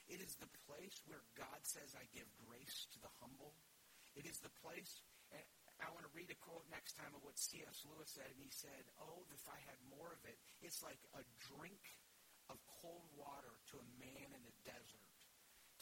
It 0.09 0.21
is 0.21 0.37
the 0.37 0.49
place 0.69 1.01
where 1.09 1.21
God 1.33 1.61
says, 1.65 1.97
I 1.97 2.05
give 2.13 2.29
grace 2.45 2.85
to 2.93 3.01
the 3.01 3.13
humble. 3.21 3.57
It 4.13 4.25
is 4.25 4.37
the 4.41 4.53
place, 4.61 5.01
and 5.33 5.41
I 5.81 5.89
want 5.93 6.05
to 6.05 6.13
read 6.13 6.29
a 6.29 6.37
quote 6.45 6.65
next 6.69 6.97
time 6.97 7.13
of 7.13 7.21
what 7.25 7.37
C.S. 7.37 7.85
Lewis 7.89 8.09
said, 8.09 8.29
and 8.29 8.41
he 8.41 8.53
said, 8.53 8.85
Oh, 9.01 9.25
if 9.33 9.45
I 9.49 9.57
had 9.65 9.77
more 9.89 10.13
of 10.13 10.21
it, 10.25 10.37
it's 10.61 10.81
like 10.81 11.01
a 11.17 11.25
drink 11.57 11.81
of 12.49 12.57
cold 12.81 13.05
water 13.17 13.53
to 13.73 13.81
a 13.81 13.87
man 13.97 14.29
in 14.29 14.41
the 14.45 14.57
desert. 14.65 15.09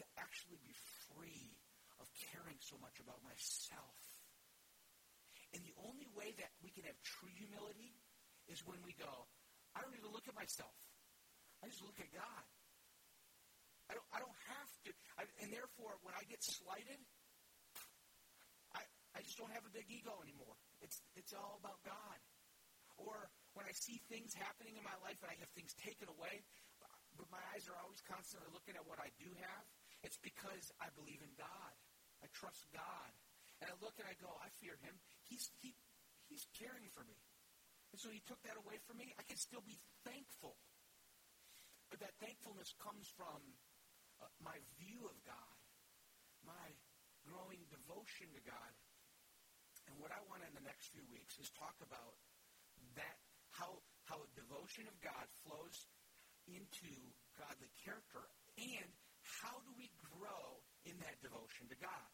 To 0.01 0.05
actually 0.17 0.57
be 0.65 0.73
free 1.11 1.53
of 2.01 2.09
caring 2.31 2.57
so 2.59 2.75
much 2.81 2.97
about 2.97 3.21
myself. 3.21 4.12
And 5.53 5.61
the 5.61 5.75
only 5.85 6.09
way 6.17 6.33
that 6.41 6.49
we 6.65 6.73
can 6.73 6.83
have 6.89 6.97
true 7.05 7.29
humility 7.37 7.93
is 8.49 8.65
when 8.65 8.81
we 8.81 8.97
go, 8.97 9.29
I 9.77 9.81
don't 9.81 9.93
even 9.93 10.09
look 10.09 10.25
at 10.25 10.33
myself. 10.33 10.73
I 11.61 11.69
just 11.69 11.85
look 11.85 11.97
at 12.01 12.09
God. 12.11 12.45
I 13.87 13.95
don't, 13.95 14.07
I 14.11 14.19
don't 14.19 14.39
have 14.49 14.71
to. 14.85 14.89
I, 15.15 15.23
and 15.45 15.53
therefore, 15.53 15.95
when 16.01 16.17
I 16.17 16.25
get 16.25 16.41
slighted, 16.41 16.99
I, 18.73 18.81
I 19.13 19.19
just 19.21 19.37
don't 19.37 19.53
have 19.53 19.63
a 19.63 19.73
big 19.73 19.85
ego 19.87 20.17
anymore. 20.25 20.57
It's, 20.81 20.99
it's 21.15 21.31
all 21.31 21.61
about 21.61 21.79
God. 21.85 22.17
Or 22.97 23.29
when 23.53 23.65
I 23.69 23.73
see 23.73 24.01
things 24.09 24.33
happening 24.33 24.77
in 24.77 24.83
my 24.85 24.95
life 25.01 25.17
and 25.21 25.29
I 25.29 25.37
have 25.41 25.49
things 25.53 25.73
taken 25.77 26.09
away, 26.09 26.41
but 27.17 27.29
my 27.29 27.41
eyes 27.53 27.69
are 27.69 27.77
always 27.81 28.01
constantly 28.05 28.49
looking 28.49 28.73
at 28.73 28.85
what 28.85 28.97
I 28.97 29.13
do 29.21 29.29
have, 29.37 29.63
it's 30.01 30.17
because 30.17 30.73
I 30.81 30.89
believe 30.97 31.21
in 31.21 31.33
God. 31.37 31.73
I 32.25 32.27
trust 32.33 32.65
God. 32.73 33.11
And 33.61 33.71
I 33.71 33.75
look 33.79 33.95
and 34.01 34.07
I 34.09 34.15
go, 34.19 34.27
I 34.43 34.51
fear 34.59 34.75
him. 34.83 34.95
He's, 35.33 35.49
he, 35.65 35.73
he's 36.29 36.45
caring 36.53 36.93
for 36.93 37.01
me. 37.01 37.17
And 37.89 37.97
so 37.97 38.13
he 38.13 38.21
took 38.21 38.41
that 38.45 38.57
away 38.61 38.77
from 38.85 39.01
me. 39.01 39.09
I 39.17 39.25
can 39.25 39.37
still 39.37 39.65
be 39.65 39.81
thankful 40.05 40.53
but 41.93 42.01
that 42.01 42.17
thankfulness 42.17 42.73
comes 42.81 43.05
from 43.13 43.37
uh, 44.17 44.25
my 44.41 44.57
view 44.81 45.05
of 45.05 45.13
God, 45.21 45.53
my 46.41 46.73
growing 47.21 47.61
devotion 47.69 48.33
to 48.33 48.41
God. 48.41 48.73
And 49.85 50.01
what 50.01 50.09
I 50.09 50.17
want 50.25 50.41
in 50.41 50.57
the 50.57 50.65
next 50.65 50.89
few 50.89 51.05
weeks 51.13 51.37
is 51.37 51.53
talk 51.53 51.77
about 51.85 52.17
that, 52.97 53.21
how, 53.53 53.77
how 54.09 54.25
a 54.25 54.29
devotion 54.33 54.89
of 54.89 54.97
God 55.05 55.29
flows 55.45 55.85
into 56.49 56.89
godly 57.37 57.69
character, 57.77 58.25
and 58.57 58.89
how 59.21 59.61
do 59.61 59.69
we 59.77 59.93
grow 60.17 60.65
in 60.89 60.97
that 61.05 61.21
devotion 61.21 61.69
to 61.69 61.77
God? 61.77 62.09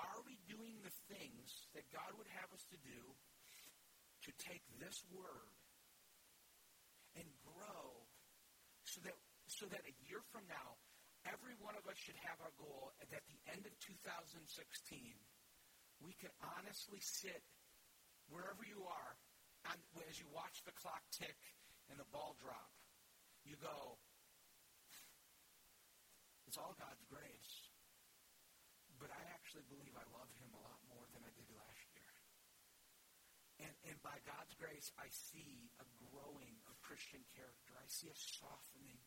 Are 0.00 0.20
we 0.24 0.40
doing 0.48 0.80
the 0.80 0.94
things 1.12 1.68
that 1.76 1.84
God 1.92 2.16
would 2.16 2.30
have 2.40 2.48
us 2.56 2.64
to 2.72 2.78
do 2.80 3.00
to 4.24 4.30
take 4.40 4.64
this 4.80 5.04
word 5.12 5.52
and 7.16 7.28
grow 7.44 8.08
so 8.88 9.04
that, 9.04 9.16
so 9.48 9.68
that 9.68 9.84
a 9.84 9.94
year 10.08 10.24
from 10.32 10.48
now, 10.48 10.80
every 11.28 11.52
one 11.60 11.76
of 11.76 11.84
us 11.84 12.00
should 12.00 12.16
have 12.24 12.40
our 12.40 12.54
goal 12.56 12.96
and 13.04 13.08
at 13.12 13.24
the 13.28 13.40
end 13.52 13.68
of 13.68 13.74
2016, 13.84 14.40
we 16.00 16.16
can 16.16 16.32
honestly 16.56 17.00
sit 17.00 17.44
wherever 18.32 18.64
you 18.64 18.88
are 18.88 19.12
and 19.68 19.80
as 20.08 20.16
you 20.16 20.24
watch 20.32 20.64
the 20.64 20.72
clock 20.72 21.04
tick 21.12 21.36
and 21.92 22.00
the 22.00 22.08
ball 22.08 22.32
drop. 22.40 22.72
You 23.44 23.56
go, 23.60 24.00
it's 26.46 26.56
all 26.56 26.74
God's 26.78 27.04
grace. 27.06 27.70
But 28.98 29.12
I 29.12 29.22
actually 29.50 29.66
believe 29.66 29.98
I 29.98 30.06
love 30.14 30.30
him 30.38 30.54
a 30.54 30.62
lot 30.62 30.78
more 30.86 31.02
than 31.10 31.26
I 31.26 31.32
did 31.34 31.50
last 31.58 31.82
year. 31.98 32.14
And, 33.66 33.74
and 33.90 33.98
by 33.98 34.14
God's 34.22 34.54
grace, 34.54 34.94
I 34.94 35.10
see 35.10 35.74
a 35.82 35.86
growing 36.06 36.54
of 36.70 36.78
Christian 36.86 37.18
character. 37.34 37.74
I 37.74 37.90
see 37.90 38.06
a 38.06 38.14
softening. 38.14 39.02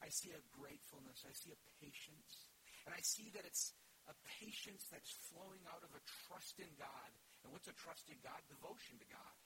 I 0.00 0.08
see 0.08 0.32
a 0.32 0.40
gratefulness. 0.48 1.28
I 1.28 1.36
see 1.36 1.52
a 1.52 1.60
patience. 1.76 2.56
And 2.88 2.96
I 2.96 3.04
see 3.04 3.36
that 3.36 3.44
it's 3.44 3.76
a 4.08 4.16
patience 4.40 4.88
that's 4.88 5.12
flowing 5.28 5.60
out 5.68 5.84
of 5.84 5.92
a 5.92 6.00
trust 6.24 6.56
in 6.56 6.72
God. 6.80 7.12
And 7.44 7.52
what's 7.52 7.68
a 7.68 7.76
trust 7.76 8.08
in 8.08 8.16
God? 8.24 8.40
Devotion 8.48 8.96
to 8.96 9.08
God. 9.12 9.36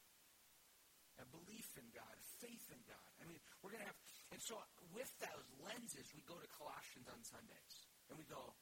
A 1.18 1.26
belief 1.26 1.74
in 1.74 1.90
God, 1.90 2.14
faith 2.38 2.70
in 2.70 2.78
God. 2.86 3.10
I 3.18 3.26
mean, 3.26 3.42
we're 3.66 3.74
going 3.74 3.82
to 3.82 3.90
have, 3.90 3.98
and 4.30 4.38
so 4.38 4.62
with 4.94 5.10
those 5.18 5.48
lenses, 5.58 6.06
we 6.14 6.22
go 6.22 6.38
to 6.38 6.46
Colossians 6.54 7.10
on 7.10 7.18
Sundays. 7.26 7.74
And 8.06 8.14
we 8.14 8.28
go, 8.30 8.54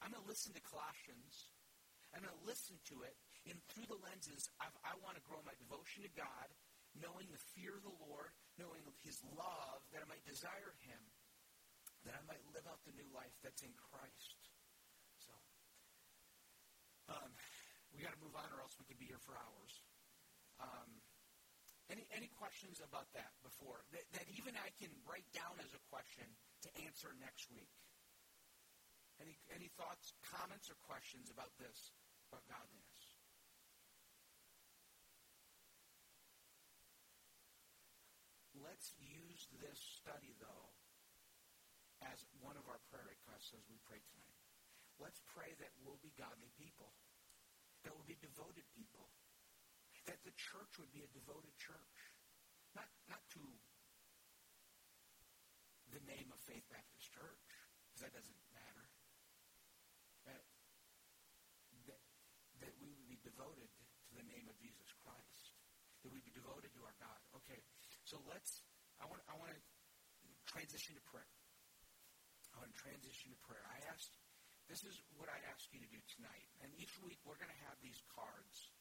I'm 0.00 0.12
going 0.12 0.24
to 0.24 0.30
listen 0.30 0.56
to 0.56 0.62
Colossians. 0.64 1.52
I'm 2.12 2.24
going 2.24 2.34
to 2.34 2.46
listen 2.48 2.80
to 2.90 3.04
it. 3.06 3.14
And 3.48 3.56
through 3.70 3.86
the 3.88 4.00
lenses, 4.00 4.48
I've, 4.58 4.74
I 4.84 4.96
want 5.00 5.16
to 5.16 5.24
grow 5.24 5.40
my 5.44 5.54
devotion 5.56 6.04
to 6.04 6.12
God 6.12 6.48
knowing 6.98 7.30
the 7.30 7.42
fear 7.54 7.78
of 7.78 7.86
the 7.86 7.96
Lord, 8.02 8.34
knowing 8.58 8.82
his 9.06 9.22
love, 9.38 9.78
that 9.94 10.02
I 10.02 10.06
might 10.10 10.26
desire 10.26 10.74
him, 10.82 10.98
that 12.02 12.18
I 12.18 12.22
might 12.26 12.42
live 12.50 12.66
out 12.66 12.82
the 12.82 12.96
new 12.98 13.06
life 13.14 13.34
that's 13.44 13.62
in 13.62 13.70
Christ. 13.78 14.34
So, 15.22 15.34
um, 17.14 17.30
we 17.94 18.02
got 18.02 18.10
to 18.10 18.22
move 18.22 18.34
on 18.34 18.48
or 18.50 18.64
else 18.64 18.74
we 18.80 18.86
could 18.90 18.98
be 18.98 19.06
here 19.06 19.22
for 19.22 19.38
hours. 19.38 19.72
Um, 20.58 20.90
any, 21.90 22.06
any 22.14 22.30
questions 22.38 22.78
about 22.78 23.10
that 23.18 23.34
before? 23.42 23.82
That, 23.90 24.06
that 24.14 24.26
even 24.34 24.54
I 24.54 24.70
can 24.78 24.90
write 25.06 25.26
down 25.34 25.58
as 25.58 25.70
a 25.74 25.82
question 25.90 26.26
to 26.66 26.68
answer 26.86 27.10
next 27.18 27.50
week? 27.50 27.70
Any, 29.20 29.36
any 29.52 29.68
thoughts, 29.76 30.16
comments, 30.24 30.72
or 30.72 30.76
questions 30.80 31.28
about 31.28 31.52
this, 31.60 31.92
about 32.32 32.42
godliness? 32.48 32.90
let's 38.60 38.92
use 39.00 39.48
this 39.60 39.80
study, 40.00 40.36
though, 40.36 40.68
as 42.04 42.24
one 42.40 42.56
of 42.56 42.64
our 42.68 42.80
prayer 42.88 43.04
requests 43.08 43.52
as 43.56 43.64
we 43.68 43.76
pray 43.84 44.00
tonight. 44.04 44.40
Let's 45.00 45.20
pray 45.32 45.56
that 45.60 45.72
we'll 45.80 46.00
be 46.04 46.12
godly 46.16 46.52
people, 46.60 46.92
that 47.84 47.92
we'll 47.96 48.08
be 48.08 48.20
devoted 48.20 48.64
people, 48.76 49.08
that 50.04 50.20
the 50.24 50.32
church 50.36 50.76
would 50.76 50.92
be 50.92 51.04
a 51.04 51.10
devoted 51.16 51.52
church. 51.56 51.98
Not, 52.76 52.86
not 53.10 53.24
to 53.34 53.42
the 55.90 56.04
name 56.06 56.30
of 56.30 56.38
Faith 56.46 56.62
Baptist 56.70 57.10
Church, 57.10 57.50
because 57.90 58.06
that 58.06 58.14
doesn't 58.14 58.40
matter. 58.54 58.86
That, 60.28 60.42
that, 61.90 62.00
that 62.62 62.74
we 62.78 62.94
would 62.94 63.08
be 63.09 63.09
devoted 63.24 63.70
to 64.08 64.12
the 64.16 64.26
name 64.26 64.46
of 64.50 64.56
Jesus 64.60 64.90
Christ. 65.00 65.56
That 66.02 66.12
we 66.12 66.24
be 66.24 66.32
devoted 66.32 66.72
to 66.72 66.80
our 66.84 66.96
God. 66.96 67.20
Okay, 67.44 67.60
so 68.08 68.20
let's, 68.24 68.64
I 68.96 69.04
want, 69.04 69.20
I 69.28 69.36
want 69.36 69.52
to 69.52 69.60
transition 70.48 70.96
to 70.96 71.02
prayer. 71.06 71.28
I 72.56 72.64
want 72.64 72.72
to 72.72 72.80
transition 72.80 73.30
to 73.30 73.38
prayer. 73.44 73.62
I 73.68 73.78
asked, 73.92 74.16
this 74.66 74.82
is 74.82 74.98
what 75.14 75.30
I 75.30 75.38
ask 75.52 75.68
you 75.70 75.78
to 75.82 75.90
do 75.90 76.00
tonight. 76.16 76.48
And 76.64 76.72
each 76.80 76.94
week 77.04 77.20
we're 77.22 77.38
going 77.38 77.52
to 77.52 77.62
have 77.68 77.78
these 77.84 78.00
cards. 78.10 78.72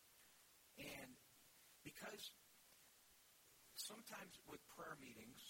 And 0.80 1.12
because 1.84 2.34
sometimes 3.78 4.38
with 4.50 4.62
prayer 4.74 4.98
meetings, 4.98 5.42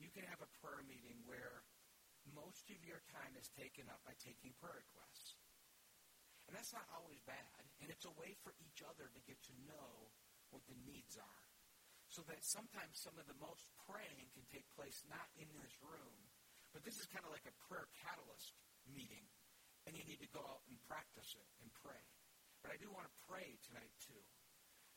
you 0.00 0.12
can 0.12 0.24
have 0.28 0.40
a 0.40 0.50
prayer 0.60 0.84
meeting 0.84 1.20
where 1.24 1.64
most 2.34 2.68
of 2.68 2.78
your 2.82 3.00
time 3.12 3.32
is 3.38 3.48
taken 3.54 3.86
up 3.88 4.02
by 4.02 4.12
taking 4.18 4.52
prayer 4.58 4.82
requests. 4.82 5.35
And 6.46 6.54
that's 6.54 6.74
not 6.74 6.86
always 6.94 7.18
bad. 7.26 7.62
And 7.82 7.90
it's 7.90 8.06
a 8.06 8.14
way 8.18 8.38
for 8.42 8.54
each 8.62 8.80
other 8.86 9.10
to 9.10 9.20
get 9.26 9.38
to 9.50 9.54
know 9.66 10.14
what 10.54 10.62
the 10.70 10.78
needs 10.86 11.18
are. 11.18 11.46
So 12.06 12.22
that 12.30 12.46
sometimes 12.46 13.02
some 13.02 13.18
of 13.18 13.26
the 13.26 13.36
most 13.42 13.66
praying 13.84 14.30
can 14.30 14.46
take 14.48 14.66
place 14.78 15.02
not 15.10 15.26
in 15.36 15.50
this 15.58 15.74
room, 15.82 16.16
but 16.70 16.86
this 16.86 17.02
is 17.02 17.10
kind 17.10 17.26
of 17.26 17.34
like 17.34 17.44
a 17.50 17.54
prayer 17.66 17.90
catalyst 17.98 18.54
meeting. 18.86 19.26
And 19.86 19.94
you 19.98 20.06
need 20.06 20.22
to 20.22 20.30
go 20.30 20.42
out 20.42 20.62
and 20.70 20.78
practice 20.86 21.34
it 21.34 21.48
and 21.62 21.70
pray. 21.82 22.02
But 22.62 22.74
I 22.74 22.78
do 22.78 22.90
want 22.90 23.06
to 23.06 23.14
pray 23.26 23.58
tonight 23.66 23.94
too. 24.02 24.22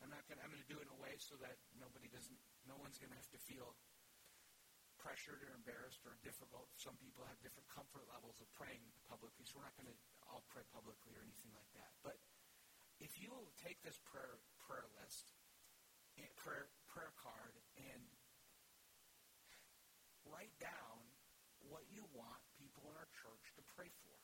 I'm 0.02 0.10
not 0.10 0.24
going. 0.26 0.40
To. 0.40 0.44
I'm 0.48 0.54
to 0.56 0.70
do 0.70 0.80
it 0.80 0.88
in 0.88 0.92
a 0.96 1.00
way 1.02 1.14
so 1.20 1.36
that 1.44 1.60
nobody 1.76 2.08
doesn't. 2.08 2.40
No 2.64 2.74
one's 2.80 2.96
going 2.96 3.12
to 3.12 3.20
have 3.20 3.30
to 3.36 3.40
feel 3.44 3.76
pressured 4.96 5.40
or 5.44 5.52
embarrassed 5.56 6.04
or 6.04 6.16
difficult. 6.20 6.68
Some 6.76 6.96
people 7.00 7.24
have 7.28 7.36
different 7.40 7.68
comfort 7.72 8.04
levels 8.08 8.40
of 8.40 8.48
praying 8.52 8.80
publicly, 9.08 9.44
so 9.48 9.60
we're 9.60 9.68
not 9.68 9.76
going 9.76 9.92
to 9.92 9.98
all 10.30 10.46
pray 10.48 10.62
publicly 10.70 11.12
or 11.18 11.22
anything 11.26 11.50
like 11.52 11.68
that. 11.74 11.92
But 12.06 12.16
if 13.02 13.18
you'll 13.18 13.50
take 13.58 13.82
this 13.82 13.98
prayer 14.06 14.38
prayer 14.62 14.86
list, 15.02 15.34
eh, 16.18 16.30
prayer 16.38 16.70
prayer 16.86 17.12
card, 17.18 17.58
and 17.76 18.02
write 20.24 20.54
down 20.62 21.02
what 21.66 21.84
you 21.90 22.06
want 22.14 22.40
people 22.56 22.86
in 22.88 22.94
our 22.96 23.10
church 23.12 23.52
to 23.58 23.62
pray 23.74 23.90
for. 24.06 24.16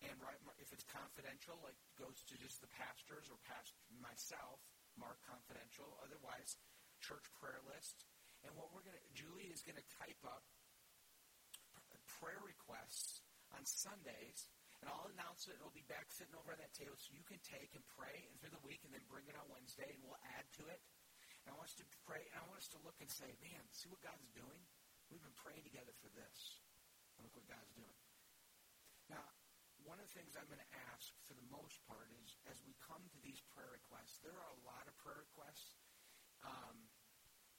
And 0.00 0.16
write, 0.24 0.40
if 0.56 0.72
it's 0.72 0.86
confidential, 0.88 1.60
like 1.60 1.76
goes 2.00 2.24
to 2.32 2.34
just 2.40 2.64
the 2.64 2.72
pastors 2.72 3.28
or 3.28 3.36
past 3.44 3.76
myself, 4.00 4.64
mark 4.96 5.20
confidential. 5.28 5.92
Otherwise, 6.00 6.56
church 7.04 7.28
prayer 7.36 7.60
list 7.68 8.08
and 8.40 8.56
what 8.56 8.72
we're 8.72 8.80
to, 8.88 8.96
Julie 9.12 9.52
is 9.52 9.60
going 9.60 9.76
to 9.76 9.88
type 10.00 10.24
up 10.24 10.48
prayer 12.20 12.44
requests 12.44 13.24
on 13.56 13.64
Sundays, 13.64 14.52
and 14.80 14.88
I'll 14.88 15.12
announce 15.12 15.44
it. 15.46 15.60
It'll 15.60 15.72
be 15.72 15.86
back 15.86 16.08
sitting 16.08 16.32
over 16.36 16.56
on 16.56 16.60
that 16.60 16.72
table 16.72 16.96
so 16.96 17.12
you 17.12 17.24
can 17.24 17.40
take 17.44 17.76
and 17.76 17.84
pray 17.96 18.24
and 18.28 18.34
through 18.40 18.56
the 18.56 18.64
week 18.64 18.80
and 18.84 18.92
then 18.92 19.04
bring 19.08 19.28
it 19.28 19.36
on 19.36 19.44
Wednesday, 19.52 19.92
and 19.92 20.00
we'll 20.00 20.20
add 20.36 20.48
to 20.60 20.64
it. 20.72 20.80
And 21.44 21.52
I 21.52 21.56
want 21.56 21.72
us 21.72 21.78
to 21.80 21.86
pray, 22.04 22.24
and 22.32 22.40
I 22.40 22.44
want 22.48 22.60
us 22.60 22.68
to 22.76 22.80
look 22.84 22.96
and 23.00 23.08
say, 23.08 23.28
man, 23.40 23.60
see 23.72 23.88
what 23.92 24.00
God's 24.04 24.28
doing? 24.32 24.60
We've 25.08 25.22
been 25.24 25.36
praying 25.36 25.64
together 25.64 25.92
for 26.00 26.08
this. 26.12 26.60
And 27.16 27.24
look 27.24 27.36
what 27.36 27.48
God's 27.48 27.72
doing. 27.76 27.98
Now, 29.08 29.24
one 29.84 29.96
of 30.00 30.06
the 30.08 30.14
things 30.16 30.36
I'm 30.36 30.48
going 30.48 30.60
to 30.60 30.76
ask 30.92 31.12
for 31.24 31.32
the 31.36 31.48
most 31.48 31.80
part 31.88 32.12
is 32.20 32.36
as 32.48 32.60
we 32.64 32.76
come 32.84 33.00
to 33.10 33.20
these 33.24 33.40
prayer 33.52 33.72
requests, 33.72 34.20
there 34.20 34.36
are 34.36 34.52
a 34.52 34.60
lot 34.64 34.84
of 34.84 34.96
prayer 35.00 35.24
requests. 35.24 35.76
Um, 36.44 36.88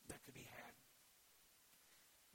that 0.10 0.22
could 0.26 0.34
be 0.34 0.50
had. 0.50 0.74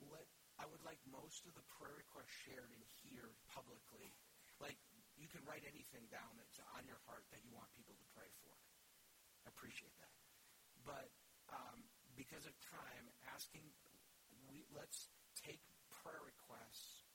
Let, 0.06 0.26
I 0.60 0.68
would 0.70 0.82
like 0.86 1.02
most 1.10 1.46
of 1.50 1.54
the 1.58 1.66
prayer 1.66 1.96
requests 1.96 2.34
shared 2.46 2.70
in 2.70 2.82
here 3.02 3.34
publicly. 3.50 4.14
Like, 4.60 4.78
you 5.16 5.28
can 5.28 5.44
write 5.48 5.64
anything 5.64 6.04
down 6.12 6.36
that's 6.36 6.60
on 6.76 6.84
your 6.84 7.00
heart 7.08 7.24
that 7.32 7.40
you 7.44 7.52
want 7.52 7.72
people 7.72 7.96
to 7.96 8.06
pray 8.12 8.28
for. 8.44 8.52
I 9.44 9.52
appreciate 9.52 9.94
that. 10.00 10.14
But 10.84 11.08
um, 11.52 11.86
because 12.16 12.44
of 12.44 12.54
time, 12.60 13.08
asking, 13.32 13.64
we, 14.48 14.64
let's 14.72 15.12
take 15.36 15.60
prayer 15.90 16.22
requests 16.22 17.08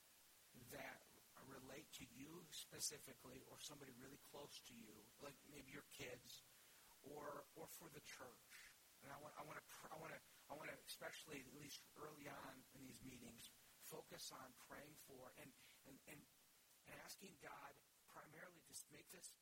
that 0.74 1.02
relate 1.48 1.90
to 1.98 2.06
you 2.14 2.46
specifically 2.54 3.42
or 3.50 3.58
somebody 3.58 3.92
really 3.98 4.20
close 4.30 4.62
to 4.70 4.74
you, 4.74 4.94
like 5.20 5.36
maybe 5.50 5.74
your 5.74 5.86
kids, 5.90 6.46
or, 7.02 7.44
or 7.58 7.66
for 7.76 7.90
the 7.90 8.02
church. 8.06 8.54
And 9.02 9.10
I 9.10 9.18
want, 9.18 9.34
I 9.34 9.42
want 9.42 9.58
to, 9.58 9.64
I 9.90 9.96
want 9.98 10.14
to 10.14 10.20
I 10.52 10.54
want 10.60 10.68
to, 10.68 10.76
especially 10.84 11.40
at 11.40 11.52
least 11.56 11.80
early 11.96 12.28
on 12.28 12.52
in 12.76 12.84
these 12.84 13.00
meetings, 13.00 13.48
focus 13.88 14.28
on 14.36 14.52
praying 14.68 14.92
for 15.08 15.32
and, 15.40 15.48
and, 15.88 15.96
and, 16.12 16.20
and 16.90 16.96
asking 17.04 17.34
God 17.42 17.72
primarily 18.10 18.62
to 18.66 18.74
make 18.92 19.08
this, 19.12 19.32